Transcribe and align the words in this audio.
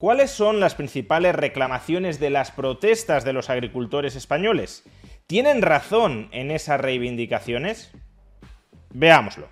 ¿Cuáles 0.00 0.30
son 0.30 0.60
las 0.60 0.76
principales 0.76 1.34
reclamaciones 1.34 2.20
de 2.20 2.30
las 2.30 2.52
protestas 2.52 3.24
de 3.24 3.32
los 3.32 3.50
agricultores 3.50 4.14
españoles? 4.14 4.84
¿Tienen 5.26 5.60
razón 5.60 6.28
en 6.30 6.52
esas 6.52 6.80
reivindicaciones? 6.80 7.90
Veámoslo. 8.90 9.48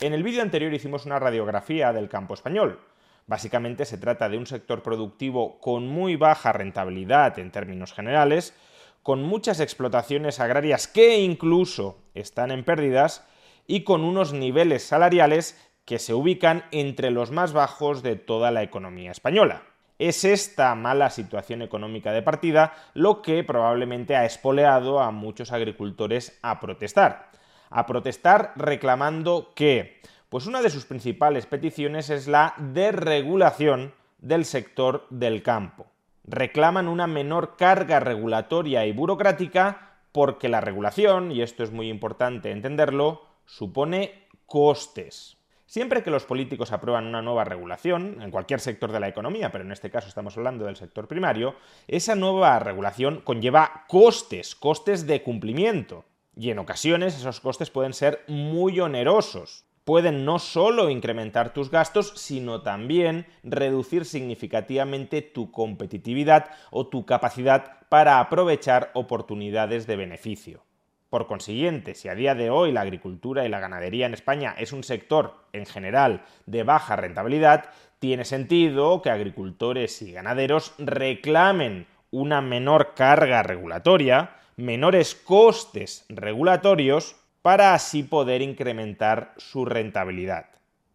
En 0.00 0.12
el 0.12 0.22
vídeo 0.22 0.40
anterior 0.40 0.72
hicimos 0.72 1.04
una 1.04 1.18
radiografía 1.18 1.92
del 1.92 2.08
campo 2.08 2.34
español. 2.34 2.78
Básicamente 3.26 3.84
se 3.84 3.98
trata 3.98 4.28
de 4.28 4.38
un 4.38 4.46
sector 4.46 4.84
productivo 4.84 5.58
con 5.58 5.88
muy 5.88 6.14
baja 6.14 6.52
rentabilidad 6.52 7.40
en 7.40 7.50
términos 7.50 7.92
generales, 7.92 8.54
con 9.02 9.24
muchas 9.24 9.58
explotaciones 9.58 10.38
agrarias 10.38 10.86
que 10.86 11.18
incluso 11.18 11.98
están 12.14 12.52
en 12.52 12.62
pérdidas 12.62 13.26
y 13.66 13.82
con 13.82 14.04
unos 14.04 14.32
niveles 14.32 14.84
salariales 14.84 15.58
que 15.84 15.98
se 15.98 16.14
ubican 16.14 16.64
entre 16.70 17.10
los 17.10 17.30
más 17.30 17.52
bajos 17.52 18.02
de 18.02 18.16
toda 18.16 18.50
la 18.50 18.62
economía 18.62 19.10
española. 19.10 19.62
Es 19.98 20.24
esta 20.24 20.74
mala 20.74 21.10
situación 21.10 21.62
económica 21.62 22.12
de 22.12 22.22
partida 22.22 22.72
lo 22.94 23.22
que 23.22 23.44
probablemente 23.44 24.16
ha 24.16 24.24
espoleado 24.24 25.00
a 25.00 25.10
muchos 25.10 25.52
agricultores 25.52 26.38
a 26.42 26.60
protestar 26.60 27.32
a 27.72 27.86
protestar 27.86 28.52
reclamando 28.54 29.52
que, 29.54 30.00
pues 30.28 30.46
una 30.46 30.62
de 30.62 30.70
sus 30.70 30.84
principales 30.84 31.46
peticiones 31.46 32.10
es 32.10 32.28
la 32.28 32.54
desregulación 32.58 33.94
del 34.18 34.44
sector 34.44 35.06
del 35.10 35.42
campo. 35.42 35.86
Reclaman 36.24 36.86
una 36.86 37.06
menor 37.06 37.56
carga 37.56 37.98
regulatoria 37.98 38.86
y 38.86 38.92
burocrática 38.92 39.96
porque 40.12 40.48
la 40.48 40.60
regulación, 40.60 41.32
y 41.32 41.40
esto 41.42 41.64
es 41.64 41.72
muy 41.72 41.88
importante 41.88 42.50
entenderlo, 42.50 43.22
supone 43.46 44.28
costes. 44.46 45.38
Siempre 45.72 46.02
que 46.02 46.10
los 46.10 46.26
políticos 46.26 46.70
aprueban 46.70 47.06
una 47.06 47.22
nueva 47.22 47.44
regulación, 47.44 48.20
en 48.20 48.30
cualquier 48.30 48.60
sector 48.60 48.92
de 48.92 49.00
la 49.00 49.08
economía, 49.08 49.50
pero 49.50 49.64
en 49.64 49.72
este 49.72 49.90
caso 49.90 50.06
estamos 50.06 50.36
hablando 50.36 50.66
del 50.66 50.76
sector 50.76 51.08
primario, 51.08 51.54
esa 51.88 52.14
nueva 52.14 52.58
regulación 52.58 53.22
conlleva 53.24 53.86
costes, 53.88 54.54
costes 54.54 55.06
de 55.06 55.22
cumplimiento. 55.22 56.04
Y 56.36 56.50
en 56.50 56.58
ocasiones 56.58 57.16
esos 57.16 57.40
costes 57.40 57.70
pueden 57.70 57.94
ser 57.94 58.22
muy 58.28 58.80
onerosos. 58.80 59.64
Pueden 59.84 60.26
no 60.26 60.38
solo 60.38 60.90
incrementar 60.90 61.54
tus 61.54 61.70
gastos, 61.70 62.12
sino 62.16 62.60
también 62.60 63.24
reducir 63.42 64.04
significativamente 64.04 65.22
tu 65.22 65.50
competitividad 65.50 66.50
o 66.70 66.88
tu 66.88 67.06
capacidad 67.06 67.88
para 67.88 68.20
aprovechar 68.20 68.90
oportunidades 68.92 69.86
de 69.86 69.96
beneficio. 69.96 70.66
Por 71.12 71.26
consiguiente, 71.26 71.94
si 71.94 72.08
a 72.08 72.14
día 72.14 72.34
de 72.34 72.48
hoy 72.48 72.72
la 72.72 72.80
agricultura 72.80 73.44
y 73.44 73.50
la 73.50 73.60
ganadería 73.60 74.06
en 74.06 74.14
España 74.14 74.54
es 74.56 74.72
un 74.72 74.82
sector, 74.82 75.34
en 75.52 75.66
general, 75.66 76.24
de 76.46 76.62
baja 76.62 76.96
rentabilidad, 76.96 77.66
tiene 77.98 78.24
sentido 78.24 79.02
que 79.02 79.10
agricultores 79.10 80.00
y 80.00 80.12
ganaderos 80.12 80.72
reclamen 80.78 81.86
una 82.10 82.40
menor 82.40 82.94
carga 82.94 83.42
regulatoria, 83.42 84.36
menores 84.56 85.14
costes 85.14 86.06
regulatorios 86.08 87.14
para 87.42 87.74
así 87.74 88.04
poder 88.04 88.40
incrementar 88.40 89.34
su 89.36 89.66
rentabilidad. 89.66 90.46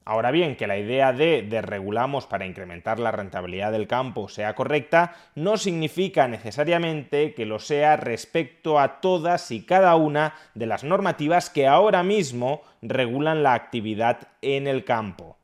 Ahora 0.09 0.31
bien, 0.31 0.55
que 0.55 0.67
la 0.67 0.77
idea 0.77 1.11
de 1.11 1.41
desregulamos 1.41 2.27
para 2.27 2.45
incrementar 2.45 2.97
la 2.97 3.11
rentabilidad 3.11 3.73
del 3.73 3.89
campo 3.89 4.29
sea 4.29 4.55
correcta 4.55 5.13
no 5.35 5.57
significa 5.57 6.29
necesariamente 6.29 7.33
que 7.33 7.45
lo 7.45 7.59
sea 7.59 7.97
respecto 7.97 8.79
a 8.79 9.01
todas 9.01 9.51
y 9.51 9.65
cada 9.65 9.93
una 9.97 10.33
de 10.53 10.65
las 10.65 10.85
normativas 10.85 11.49
que 11.49 11.67
ahora 11.67 12.03
mismo 12.03 12.61
regulan 12.81 13.43
la 13.43 13.53
actividad 13.53 14.29
en 14.41 14.67
el 14.67 14.85
campo. 14.85 15.39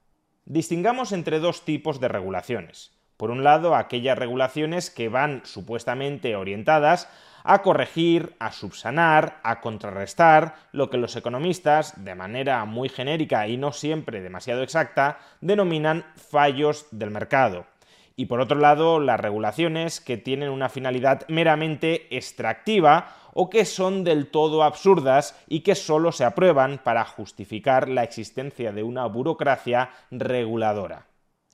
Distingamos 0.45 1.11
entre 1.11 1.39
dos 1.39 1.65
tipos 1.65 1.99
de 1.99 2.07
regulaciones. 2.07 2.97
Por 3.17 3.31
un 3.31 3.43
lado, 3.43 3.75
aquellas 3.75 4.17
regulaciones 4.17 4.89
que 4.89 5.09
van 5.09 5.41
supuestamente 5.43 6.37
orientadas 6.37 7.09
a 7.43 7.61
corregir, 7.61 8.35
a 8.39 8.51
subsanar, 8.51 9.39
a 9.43 9.61
contrarrestar 9.61 10.55
lo 10.71 10.89
que 10.89 10.97
los 10.97 11.15
economistas, 11.15 12.03
de 12.03 12.15
manera 12.15 12.63
muy 12.65 12.89
genérica 12.89 13.47
y 13.47 13.57
no 13.57 13.71
siempre 13.71 14.21
demasiado 14.21 14.63
exacta, 14.63 15.19
denominan 15.41 16.05
fallos 16.15 16.87
del 16.91 17.11
mercado. 17.11 17.65
Y 18.15 18.25
por 18.27 18.39
otro 18.39 18.59
lado, 18.59 18.99
las 18.99 19.19
regulaciones 19.19 19.99
que 19.99 20.17
tienen 20.17 20.49
una 20.49 20.69
finalidad 20.69 21.25
meramente 21.29 22.15
extractiva 22.15 23.15
o 23.33 23.49
que 23.49 23.65
son 23.65 24.03
del 24.03 24.27
todo 24.27 24.63
absurdas 24.63 25.35
y 25.47 25.61
que 25.61 25.73
solo 25.75 26.11
se 26.11 26.23
aprueban 26.23 26.79
para 26.83 27.03
justificar 27.05 27.89
la 27.89 28.03
existencia 28.03 28.71
de 28.71 28.83
una 28.83 29.07
burocracia 29.07 29.89
reguladora. 30.11 31.07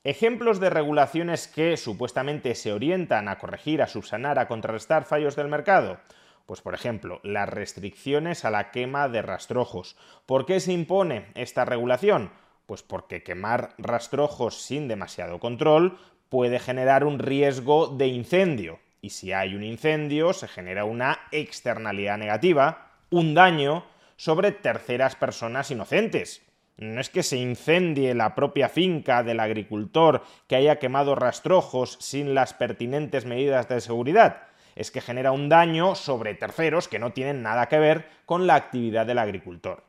Ejemplos 0.06 0.62
de 0.62 0.70
regulaciones 0.70 1.50
que 1.50 1.76
supuestamente 1.76 2.56
se 2.56 2.72
orientan 2.72 3.28
a 3.28 3.38
corregir, 3.38 3.82
a 3.82 3.88
subsanar, 3.88 4.40
a 4.40 4.48
contrarrestar 4.48 5.04
fallos 5.04 5.36
del 5.36 5.50
mercado. 5.50 6.00
Pues 6.46 6.62
por 6.62 6.74
ejemplo, 6.74 7.20
las 7.22 7.50
restricciones 7.50 8.46
a 8.46 8.50
la 8.50 8.72
quema 8.72 9.10
de 9.10 9.22
rastrojos. 9.22 9.98
¿Por 10.26 10.46
qué 10.46 10.62
se 10.62 10.72
impone 10.72 11.26
esta 11.36 11.66
regulación? 11.66 12.32
Pues 12.66 12.82
porque 12.82 13.24
quemar 13.24 13.74
rastrojos 13.78 14.62
sin 14.62 14.88
demasiado 14.88 15.40
control 15.40 16.00
puede 16.30 16.60
generar 16.60 17.04
un 17.04 17.20
riesgo 17.20 17.88
de 17.88 18.08
incendio. 18.08 18.80
Y 19.02 19.10
si 19.10 19.34
hay 19.34 19.54
un 19.54 19.64
incendio, 19.64 20.32
se 20.32 20.48
genera 20.48 20.86
una 20.86 21.20
externalidad 21.32 22.18
negativa, 22.18 22.94
un 23.10 23.34
daño 23.34 23.84
sobre 24.16 24.54
terceras 24.54 25.18
personas 25.18 25.72
inocentes. 25.72 26.49
No 26.80 27.02
es 27.02 27.10
que 27.10 27.24
se 27.24 27.36
incendie 27.36 28.16
la 28.16 28.36
propia 28.36 28.70
finca 28.70 29.22
del 29.22 29.42
agricultor 29.42 30.24
que 30.48 30.56
haya 30.56 30.80
quemado 30.80 31.14
rastrojos 31.14 31.98
sin 32.00 32.34
las 32.34 32.54
pertinentes 32.54 33.26
medidas 33.26 33.68
de 33.68 33.82
seguridad, 33.82 34.44
es 34.78 34.90
que 34.90 35.02
genera 35.02 35.34
un 35.34 35.50
daño 35.50 35.94
sobre 35.96 36.36
terceros 36.36 36.88
que 36.88 36.98
no 36.98 37.12
tienen 37.12 37.42
nada 37.42 37.68
que 37.68 37.80
ver 37.80 38.08
con 38.26 38.48
la 38.48 38.56
actividad 38.56 39.06
del 39.06 39.20
agricultor. 39.20 39.84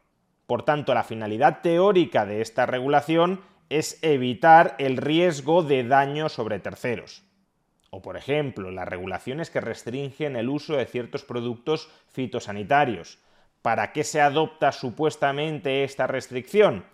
Por 0.48 0.64
tanto, 0.64 0.92
la 0.92 1.04
finalidad 1.04 1.60
teórica 1.60 2.26
de 2.26 2.40
esta 2.40 2.66
regulación 2.66 3.40
es 3.68 4.02
evitar 4.02 4.74
el 4.78 4.96
riesgo 4.96 5.62
de 5.62 5.84
daño 5.84 6.28
sobre 6.28 6.58
terceros. 6.58 7.22
O, 7.90 8.02
por 8.02 8.16
ejemplo, 8.16 8.72
las 8.72 8.88
regulaciones 8.88 9.48
que 9.48 9.60
restringen 9.60 10.34
el 10.34 10.48
uso 10.48 10.74
de 10.74 10.86
ciertos 10.86 11.22
productos 11.22 11.88
fitosanitarios, 12.08 13.20
¿Para 13.62 13.92
qué 13.92 14.04
se 14.04 14.22
adopta 14.22 14.72
supuestamente 14.72 15.84
esta 15.84 16.06
restricción? 16.06 16.86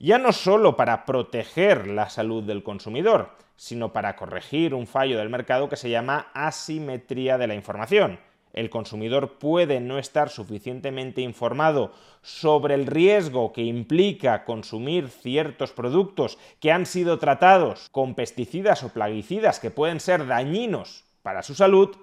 Ya 0.00 0.18
no 0.18 0.32
solo 0.32 0.76
para 0.76 1.04
proteger 1.04 1.86
la 1.86 2.10
salud 2.10 2.42
del 2.42 2.64
consumidor, 2.64 3.30
sino 3.54 3.92
para 3.92 4.16
corregir 4.16 4.74
un 4.74 4.88
fallo 4.88 5.18
del 5.18 5.30
mercado 5.30 5.68
que 5.68 5.76
se 5.76 5.90
llama 5.90 6.26
asimetría 6.34 7.38
de 7.38 7.46
la 7.46 7.54
información. 7.54 8.18
El 8.52 8.68
consumidor 8.68 9.38
puede 9.38 9.78
no 9.78 9.98
estar 9.98 10.28
suficientemente 10.28 11.20
informado 11.20 11.92
sobre 12.20 12.74
el 12.74 12.86
riesgo 12.86 13.52
que 13.52 13.62
implica 13.62 14.44
consumir 14.44 15.08
ciertos 15.08 15.70
productos 15.70 16.36
que 16.58 16.72
han 16.72 16.84
sido 16.84 17.20
tratados 17.20 17.88
con 17.90 18.16
pesticidas 18.16 18.82
o 18.82 18.88
plaguicidas 18.88 19.60
que 19.60 19.70
pueden 19.70 20.00
ser 20.00 20.26
dañinos 20.26 21.04
para 21.22 21.42
su 21.44 21.54
salud, 21.54 21.96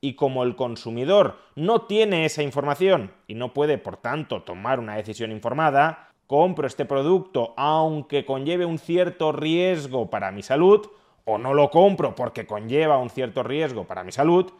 y 0.00 0.14
como 0.14 0.42
el 0.42 0.56
consumidor 0.56 1.38
no 1.54 1.82
tiene 1.82 2.24
esa 2.24 2.42
información 2.42 3.12
y 3.26 3.34
no 3.34 3.52
puede, 3.52 3.78
por 3.78 3.96
tanto, 3.96 4.42
tomar 4.42 4.78
una 4.78 4.96
decisión 4.96 5.32
informada, 5.32 6.10
compro 6.26 6.66
este 6.66 6.84
producto 6.84 7.54
aunque 7.56 8.24
conlleve 8.24 8.64
un 8.64 8.78
cierto 8.78 9.32
riesgo 9.32 10.10
para 10.10 10.30
mi 10.30 10.42
salud, 10.42 10.86
o 11.24 11.38
no 11.38 11.54
lo 11.54 11.70
compro 11.70 12.14
porque 12.14 12.46
conlleva 12.46 12.98
un 12.98 13.10
cierto 13.10 13.42
riesgo 13.42 13.84
para 13.84 14.04
mi 14.04 14.12
salud, 14.12 14.52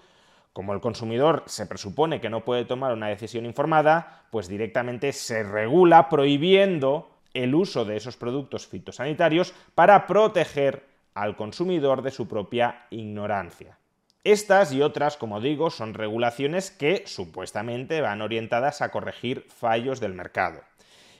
como 0.53 0.73
el 0.73 0.81
consumidor 0.81 1.43
se 1.47 1.67
presupone 1.67 2.21
que 2.21 2.31
no 2.31 2.45
puede 2.45 2.65
tomar 2.65 2.93
una 2.93 3.09
decisión 3.09 3.45
informada, 3.45 4.25
pues 4.31 4.49
directamente 4.49 5.13
se 5.13 5.43
regula 5.43 6.09
prohibiendo 6.09 7.11
el 7.35 7.55
uso 7.55 7.85
de 7.85 7.97
esos 7.97 8.17
productos 8.17 8.67
fitosanitarios 8.67 9.53
para 9.75 10.07
proteger 10.07 10.87
al 11.15 11.37
consumidor 11.37 12.03
de 12.03 12.11
su 12.11 12.27
propia 12.27 12.87
ignorancia. 12.91 13.79
Estas 14.27 14.73
y 14.73 14.83
otras, 14.83 15.17
como 15.17 15.41
digo, 15.41 15.71
son 15.71 15.95
regulaciones 15.95 16.73
que 16.73 17.05
supuestamente 17.07 18.01
van 18.01 18.23
orientadas 18.23 18.83
a 18.83 18.91
corregir 18.91 19.47
fallos 19.47 20.01
del 20.01 20.15
mercado. 20.15 20.63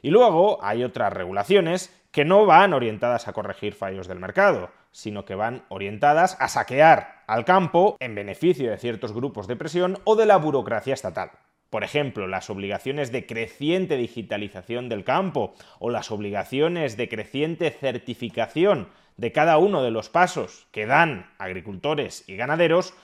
Y 0.03 0.11
luego 0.11 0.59
hay 0.61 0.83
otras 0.83 1.13
regulaciones 1.13 1.97
que 2.11 2.25
no 2.25 2.47
van 2.47 2.75
orientadas 2.75 3.29
a 3.29 3.33
corregir 3.33 3.75
fallos 3.75 4.09
del 4.09 4.19
mercado, 4.19 4.71
sino 4.91 5.25
que 5.25 5.37
van 5.37 5.63
orientadas 5.69 6.37
a 6.41 6.49
saquear 6.49 7.23
al 7.29 7.45
campo 7.45 7.97
en 8.01 8.17
beneficio 8.17 8.73
de 8.73 8.79
ciertos 8.79 9.13
grupos 9.13 9.47
de 9.47 9.55
presión 9.55 10.01
o 10.03 10.17
de 10.17 10.27
la 10.27 10.39
burocracia 10.39 10.95
estatal. 10.95 11.31
Por 11.71 11.85
ejemplo, 11.85 12.27
las 12.27 12.51
obligaciones 12.51 13.13
de 13.13 13.25
creciente 13.25 13.97
digitalización 13.97 14.89
del 14.89 15.05
campo 15.05 15.55
o 15.79 15.91
las 15.91 16.11
obligaciones 16.11 16.97
de 16.97 17.09
creciente 17.09 17.71
certificación 17.71 18.89
de 19.17 19.33
cada 19.33 19.59
uno 19.59 19.83
de 19.83 19.91
los 19.91 20.09
pasos 20.09 20.67
que 20.71 20.87
dan 20.87 21.31
agricultores 21.39 22.25
y 22.27 22.37
ganaderos 22.37 22.95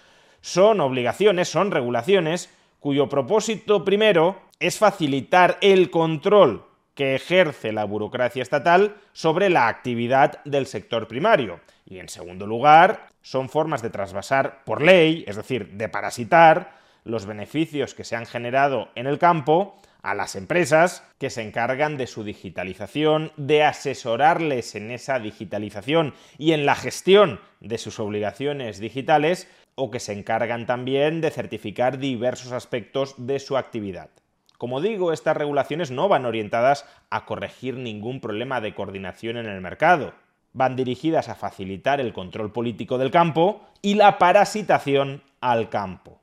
son 0.41 0.81
obligaciones, 0.81 1.49
son 1.49 1.71
regulaciones 1.71 2.51
cuyo 2.81 3.09
propósito 3.09 3.85
primero 3.85 4.41
es 4.59 4.79
facilitar 4.79 5.59
el 5.61 5.91
control 5.91 6.67
que 6.95 7.15
ejerce 7.15 7.73
la 7.73 7.85
burocracia 7.85 8.43
estatal 8.43 8.97
sobre 9.13 9.49
la 9.49 9.69
actividad 9.69 10.43
del 10.45 10.67
sector 10.67 11.09
primario. 11.09 11.61
Y 11.87 11.99
en 11.99 12.09
segundo 12.09 12.47
lugar, 12.47 13.07
son 13.23 13.49
formas 13.49 13.83
de 13.83 13.91
trasvasar 13.91 14.65
por 14.65 14.83
ley, 14.83 15.25
es 15.27 15.37
decir, 15.37 15.71
de 15.71 15.89
parasitar 15.89 16.75
los 17.05 17.27
beneficios 17.27 17.95
que 17.95 18.05
se 18.05 18.17
han 18.17 18.27
generado 18.27 18.89
en 18.95 19.07
el 19.07 19.19
campo 19.19 19.81
a 20.03 20.15
las 20.15 20.37
empresas 20.37 21.05
que 21.19 21.31
se 21.31 21.43
encargan 21.43 21.97
de 21.97 22.07
su 22.07 22.25
digitalización, 22.25 23.33
de 23.37 23.63
asesorarles 23.63 24.75
en 24.75 24.91
esa 24.91 25.19
digitalización 25.21 26.15
y 26.39 26.53
en 26.53 26.67
la 26.67 26.75
gestión 26.75 27.41
de 27.61 27.79
sus 27.79 28.01
obligaciones 28.01 28.79
digitales, 28.79 29.49
o 29.75 29.91
que 29.91 30.01
se 30.01 30.13
encargan 30.13 30.67
también 30.67 31.21
de 31.21 31.31
certificar 31.31 31.99
diversos 31.99 32.53
aspectos 32.53 33.15
de 33.17 33.39
su 33.39 33.57
actividad. 33.57 34.11
Como 34.59 34.81
digo, 34.81 35.13
estas 35.13 35.37
regulaciones 35.37 35.91
no 35.91 36.09
van 36.09 36.27
orientadas 36.27 36.85
a 37.11 37.25
corregir 37.25 37.77
ningún 37.77 38.21
problema 38.21 38.61
de 38.61 38.75
coordinación 38.75 39.37
en 39.37 39.47
el 39.47 39.61
mercado, 39.61 40.15
van 40.53 40.77
dirigidas 40.77 41.29
a 41.29 41.35
facilitar 41.35 42.01
el 42.01 42.13
control 42.13 42.53
político 42.53 42.99
del 42.99 43.11
campo 43.11 43.63
y 43.81 43.95
la 43.95 44.19
parasitación 44.19 45.23
al 45.41 45.69
campo. 45.69 46.22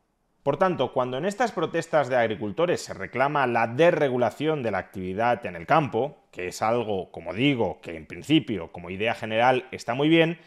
Por 0.50 0.58
tanto, 0.58 0.94
cuando 0.94 1.20
en 1.20 1.26
estas 1.26 1.52
protestas 1.52 2.10
de 2.10 2.16
agricultores 2.16 2.82
se 2.82 2.96
reclama 2.96 3.46
la 3.46 3.68
desregulación 3.68 4.64
de 4.64 4.72
la 4.72 4.80
actividad 4.80 5.46
en 5.46 5.56
el 5.56 5.68
campo, 5.68 6.24
que 6.32 6.48
es 6.48 6.64
algo, 6.64 7.12
como 7.12 7.36
digo, 7.36 7.80
que 7.82 7.96
en 7.96 8.08
principio, 8.08 8.72
como 8.72 8.90
idea 8.90 9.14
general, 9.14 9.68
está 9.70 9.94
muy 9.94 10.10
bien, 10.10 10.40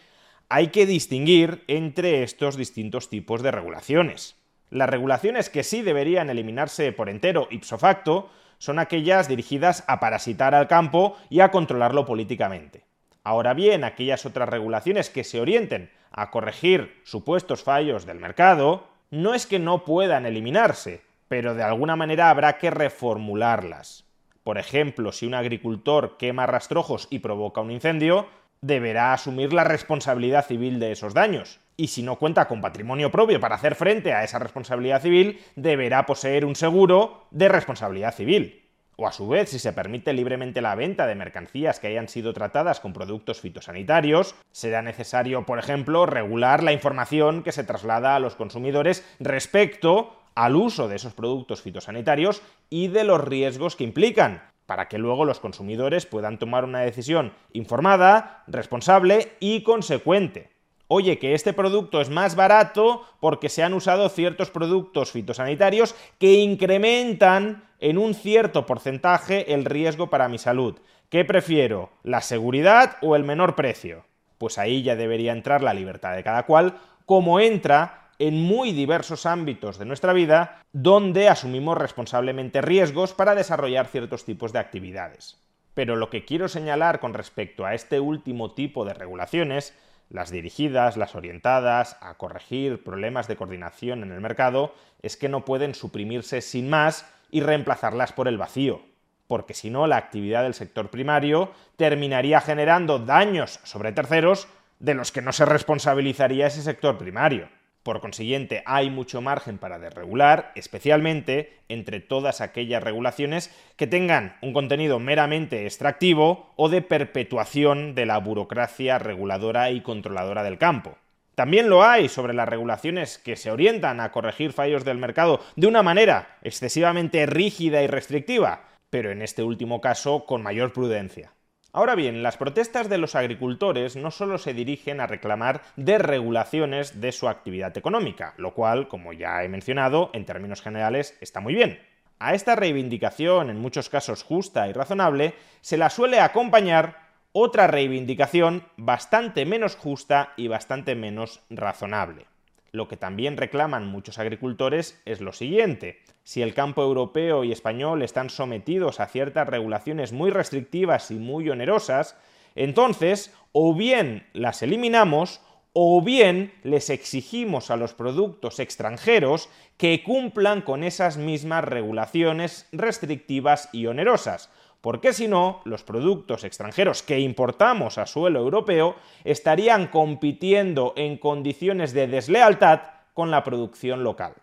hay 0.48 0.70
que 0.70 0.86
distinguir 0.86 1.62
entre 1.68 2.24
estos 2.24 2.56
distintos 2.56 3.10
tipos 3.10 3.44
de 3.44 3.52
regulaciones. 3.52 4.34
Las 4.70 4.90
regulaciones 4.90 5.48
que 5.48 5.62
sí 5.62 5.82
deberían 5.82 6.30
eliminarse 6.30 6.90
por 6.90 7.08
entero 7.08 7.46
ipso 7.52 7.78
facto 7.78 8.28
son 8.58 8.80
aquellas 8.80 9.28
dirigidas 9.28 9.84
a 9.86 10.00
parasitar 10.00 10.52
al 10.56 10.66
campo 10.66 11.16
y 11.30 11.38
a 11.38 11.52
controlarlo 11.52 12.06
políticamente. 12.06 12.82
Ahora 13.22 13.54
bien, 13.54 13.84
aquellas 13.84 14.26
otras 14.26 14.48
regulaciones 14.48 15.10
que 15.10 15.22
se 15.22 15.40
orienten 15.40 15.92
a 16.10 16.32
corregir 16.32 17.00
supuestos 17.04 17.62
fallos 17.62 18.04
del 18.04 18.18
mercado, 18.18 18.90
no 19.12 19.34
es 19.34 19.46
que 19.46 19.58
no 19.58 19.84
puedan 19.84 20.24
eliminarse, 20.24 21.02
pero 21.28 21.54
de 21.54 21.62
alguna 21.62 21.96
manera 21.96 22.30
habrá 22.30 22.56
que 22.56 22.70
reformularlas. 22.70 24.06
Por 24.42 24.56
ejemplo, 24.56 25.12
si 25.12 25.26
un 25.26 25.34
agricultor 25.34 26.16
quema 26.16 26.46
rastrojos 26.46 27.08
y 27.10 27.18
provoca 27.18 27.60
un 27.60 27.70
incendio, 27.70 28.26
deberá 28.62 29.12
asumir 29.12 29.52
la 29.52 29.64
responsabilidad 29.64 30.46
civil 30.46 30.80
de 30.80 30.92
esos 30.92 31.12
daños. 31.12 31.60
Y 31.76 31.88
si 31.88 32.02
no 32.02 32.16
cuenta 32.16 32.48
con 32.48 32.62
patrimonio 32.62 33.10
propio 33.10 33.38
para 33.38 33.56
hacer 33.56 33.74
frente 33.74 34.14
a 34.14 34.24
esa 34.24 34.38
responsabilidad 34.38 35.02
civil, 35.02 35.40
deberá 35.56 36.06
poseer 36.06 36.46
un 36.46 36.56
seguro 36.56 37.26
de 37.30 37.50
responsabilidad 37.50 38.14
civil. 38.14 38.61
O 38.96 39.06
a 39.06 39.12
su 39.12 39.28
vez, 39.28 39.48
si 39.48 39.58
se 39.58 39.72
permite 39.72 40.12
libremente 40.12 40.60
la 40.60 40.74
venta 40.74 41.06
de 41.06 41.14
mercancías 41.14 41.80
que 41.80 41.86
hayan 41.86 42.08
sido 42.08 42.32
tratadas 42.32 42.80
con 42.80 42.92
productos 42.92 43.40
fitosanitarios, 43.40 44.34
será 44.52 44.82
necesario, 44.82 45.46
por 45.46 45.58
ejemplo, 45.58 46.04
regular 46.06 46.62
la 46.62 46.72
información 46.72 47.42
que 47.42 47.52
se 47.52 47.64
traslada 47.64 48.14
a 48.14 48.20
los 48.20 48.36
consumidores 48.36 49.04
respecto 49.18 50.16
al 50.34 50.56
uso 50.56 50.88
de 50.88 50.96
esos 50.96 51.14
productos 51.14 51.62
fitosanitarios 51.62 52.42
y 52.70 52.88
de 52.88 53.04
los 53.04 53.22
riesgos 53.22 53.76
que 53.76 53.84
implican, 53.84 54.42
para 54.66 54.88
que 54.88 54.98
luego 54.98 55.24
los 55.24 55.40
consumidores 55.40 56.06
puedan 56.06 56.38
tomar 56.38 56.64
una 56.64 56.80
decisión 56.80 57.32
informada, 57.52 58.44
responsable 58.46 59.32
y 59.40 59.62
consecuente. 59.62 60.50
Oye, 60.88 61.18
que 61.18 61.32
este 61.32 61.54
producto 61.54 62.02
es 62.02 62.10
más 62.10 62.36
barato 62.36 63.06
porque 63.18 63.48
se 63.48 63.62
han 63.62 63.72
usado 63.72 64.10
ciertos 64.10 64.50
productos 64.50 65.10
fitosanitarios 65.10 65.94
que 66.18 66.34
incrementan 66.34 67.64
en 67.82 67.98
un 67.98 68.14
cierto 68.14 68.64
porcentaje 68.64 69.52
el 69.52 69.64
riesgo 69.64 70.08
para 70.08 70.28
mi 70.28 70.38
salud. 70.38 70.78
¿Qué 71.08 71.24
prefiero? 71.24 71.90
¿La 72.04 72.20
seguridad 72.20 72.96
o 73.02 73.16
el 73.16 73.24
menor 73.24 73.56
precio? 73.56 74.06
Pues 74.38 74.56
ahí 74.56 74.84
ya 74.84 74.94
debería 74.94 75.32
entrar 75.32 75.62
la 75.62 75.74
libertad 75.74 76.14
de 76.14 76.22
cada 76.22 76.44
cual, 76.44 76.78
como 77.06 77.40
entra 77.40 78.10
en 78.20 78.40
muy 78.40 78.70
diversos 78.70 79.26
ámbitos 79.26 79.78
de 79.78 79.84
nuestra 79.84 80.12
vida 80.12 80.62
donde 80.72 81.28
asumimos 81.28 81.76
responsablemente 81.76 82.60
riesgos 82.60 83.14
para 83.14 83.34
desarrollar 83.34 83.88
ciertos 83.88 84.24
tipos 84.24 84.52
de 84.52 84.60
actividades. 84.60 85.42
Pero 85.74 85.96
lo 85.96 86.08
que 86.08 86.24
quiero 86.24 86.46
señalar 86.46 87.00
con 87.00 87.14
respecto 87.14 87.66
a 87.66 87.74
este 87.74 87.98
último 87.98 88.54
tipo 88.54 88.84
de 88.84 88.94
regulaciones, 88.94 89.76
las 90.08 90.30
dirigidas, 90.30 90.96
las 90.96 91.16
orientadas 91.16 91.96
a 92.00 92.14
corregir 92.14 92.84
problemas 92.84 93.26
de 93.26 93.34
coordinación 93.34 94.04
en 94.04 94.12
el 94.12 94.20
mercado, 94.20 94.72
es 95.02 95.16
que 95.16 95.28
no 95.28 95.44
pueden 95.44 95.74
suprimirse 95.74 96.42
sin 96.42 96.70
más 96.70 97.12
y 97.32 97.40
reemplazarlas 97.40 98.12
por 98.12 98.28
el 98.28 98.38
vacío, 98.38 98.82
porque 99.26 99.54
si 99.54 99.70
no 99.70 99.88
la 99.88 99.96
actividad 99.96 100.44
del 100.44 100.54
sector 100.54 100.90
primario 100.90 101.50
terminaría 101.76 102.40
generando 102.40 103.00
daños 103.00 103.58
sobre 103.64 103.90
terceros 103.90 104.46
de 104.78 104.94
los 104.94 105.10
que 105.10 105.22
no 105.22 105.32
se 105.32 105.44
responsabilizaría 105.44 106.46
ese 106.46 106.62
sector 106.62 106.98
primario. 106.98 107.48
Por 107.82 108.00
consiguiente, 108.00 108.62
hay 108.64 108.90
mucho 108.90 109.20
margen 109.20 109.58
para 109.58 109.80
desregular, 109.80 110.52
especialmente 110.54 111.58
entre 111.68 111.98
todas 111.98 112.40
aquellas 112.40 112.82
regulaciones 112.82 113.50
que 113.76 113.88
tengan 113.88 114.36
un 114.40 114.52
contenido 114.52 115.00
meramente 115.00 115.64
extractivo 115.64 116.52
o 116.54 116.68
de 116.68 116.82
perpetuación 116.82 117.96
de 117.96 118.06
la 118.06 118.18
burocracia 118.18 118.98
reguladora 118.98 119.70
y 119.72 119.80
controladora 119.80 120.44
del 120.44 120.58
campo. 120.58 120.96
También 121.34 121.70
lo 121.70 121.82
hay 121.82 122.08
sobre 122.08 122.34
las 122.34 122.48
regulaciones 122.48 123.18
que 123.18 123.36
se 123.36 123.50
orientan 123.50 124.00
a 124.00 124.12
corregir 124.12 124.52
fallos 124.52 124.84
del 124.84 124.98
mercado 124.98 125.40
de 125.56 125.66
una 125.66 125.82
manera 125.82 126.36
excesivamente 126.42 127.24
rígida 127.24 127.82
y 127.82 127.86
restrictiva, 127.86 128.64
pero 128.90 129.10
en 129.10 129.22
este 129.22 129.42
último 129.42 129.80
caso 129.80 130.26
con 130.26 130.42
mayor 130.42 130.72
prudencia. 130.72 131.32
Ahora 131.74 131.94
bien, 131.94 132.22
las 132.22 132.36
protestas 132.36 132.90
de 132.90 132.98
los 132.98 133.14
agricultores 133.14 133.96
no 133.96 134.10
solo 134.10 134.36
se 134.36 134.52
dirigen 134.52 135.00
a 135.00 135.06
reclamar 135.06 135.62
desregulaciones 135.76 137.00
de 137.00 137.12
su 137.12 137.28
actividad 137.28 137.74
económica, 137.78 138.34
lo 138.36 138.52
cual, 138.52 138.88
como 138.88 139.14
ya 139.14 139.42
he 139.42 139.48
mencionado, 139.48 140.10
en 140.12 140.26
términos 140.26 140.60
generales 140.60 141.16
está 141.22 141.40
muy 141.40 141.54
bien. 141.54 141.80
A 142.18 142.34
esta 142.34 142.56
reivindicación, 142.56 143.48
en 143.48 143.58
muchos 143.58 143.88
casos 143.88 144.22
justa 144.22 144.68
y 144.68 144.74
razonable, 144.74 145.34
se 145.62 145.78
la 145.78 145.88
suele 145.88 146.20
acompañar 146.20 147.01
otra 147.32 147.66
reivindicación 147.66 148.64
bastante 148.76 149.46
menos 149.46 149.76
justa 149.76 150.32
y 150.36 150.48
bastante 150.48 150.94
menos 150.94 151.40
razonable. 151.50 152.26
Lo 152.72 152.88
que 152.88 152.96
también 152.96 153.36
reclaman 153.36 153.86
muchos 153.86 154.18
agricultores 154.18 155.00
es 155.04 155.20
lo 155.20 155.32
siguiente. 155.32 156.00
Si 156.24 156.40
el 156.40 156.54
campo 156.54 156.82
europeo 156.82 157.44
y 157.44 157.52
español 157.52 158.02
están 158.02 158.30
sometidos 158.30 159.00
a 159.00 159.06
ciertas 159.06 159.48
regulaciones 159.48 160.12
muy 160.12 160.30
restrictivas 160.30 161.10
y 161.10 161.14
muy 161.14 161.50
onerosas, 161.50 162.16
entonces 162.54 163.34
o 163.52 163.74
bien 163.74 164.26
las 164.32 164.62
eliminamos 164.62 165.40
o 165.74 166.02
bien 166.02 166.52
les 166.62 166.90
exigimos 166.90 167.70
a 167.70 167.76
los 167.76 167.94
productos 167.94 168.60
extranjeros 168.60 169.48
que 169.78 170.02
cumplan 170.02 170.60
con 170.60 170.84
esas 170.84 171.16
mismas 171.16 171.64
regulaciones 171.64 172.68
restrictivas 172.72 173.70
y 173.72 173.86
onerosas, 173.86 174.50
porque 174.82 175.12
si 175.12 175.28
no, 175.28 175.62
los 175.64 175.84
productos 175.84 176.44
extranjeros 176.44 177.02
que 177.02 177.20
importamos 177.20 177.96
a 177.98 178.06
suelo 178.06 178.40
europeo 178.40 178.96
estarían 179.24 179.86
compitiendo 179.86 180.92
en 180.96 181.16
condiciones 181.16 181.94
de 181.94 182.08
deslealtad 182.08 182.80
con 183.14 183.30
la 183.30 183.44
producción 183.44 184.02
local. 184.02 184.34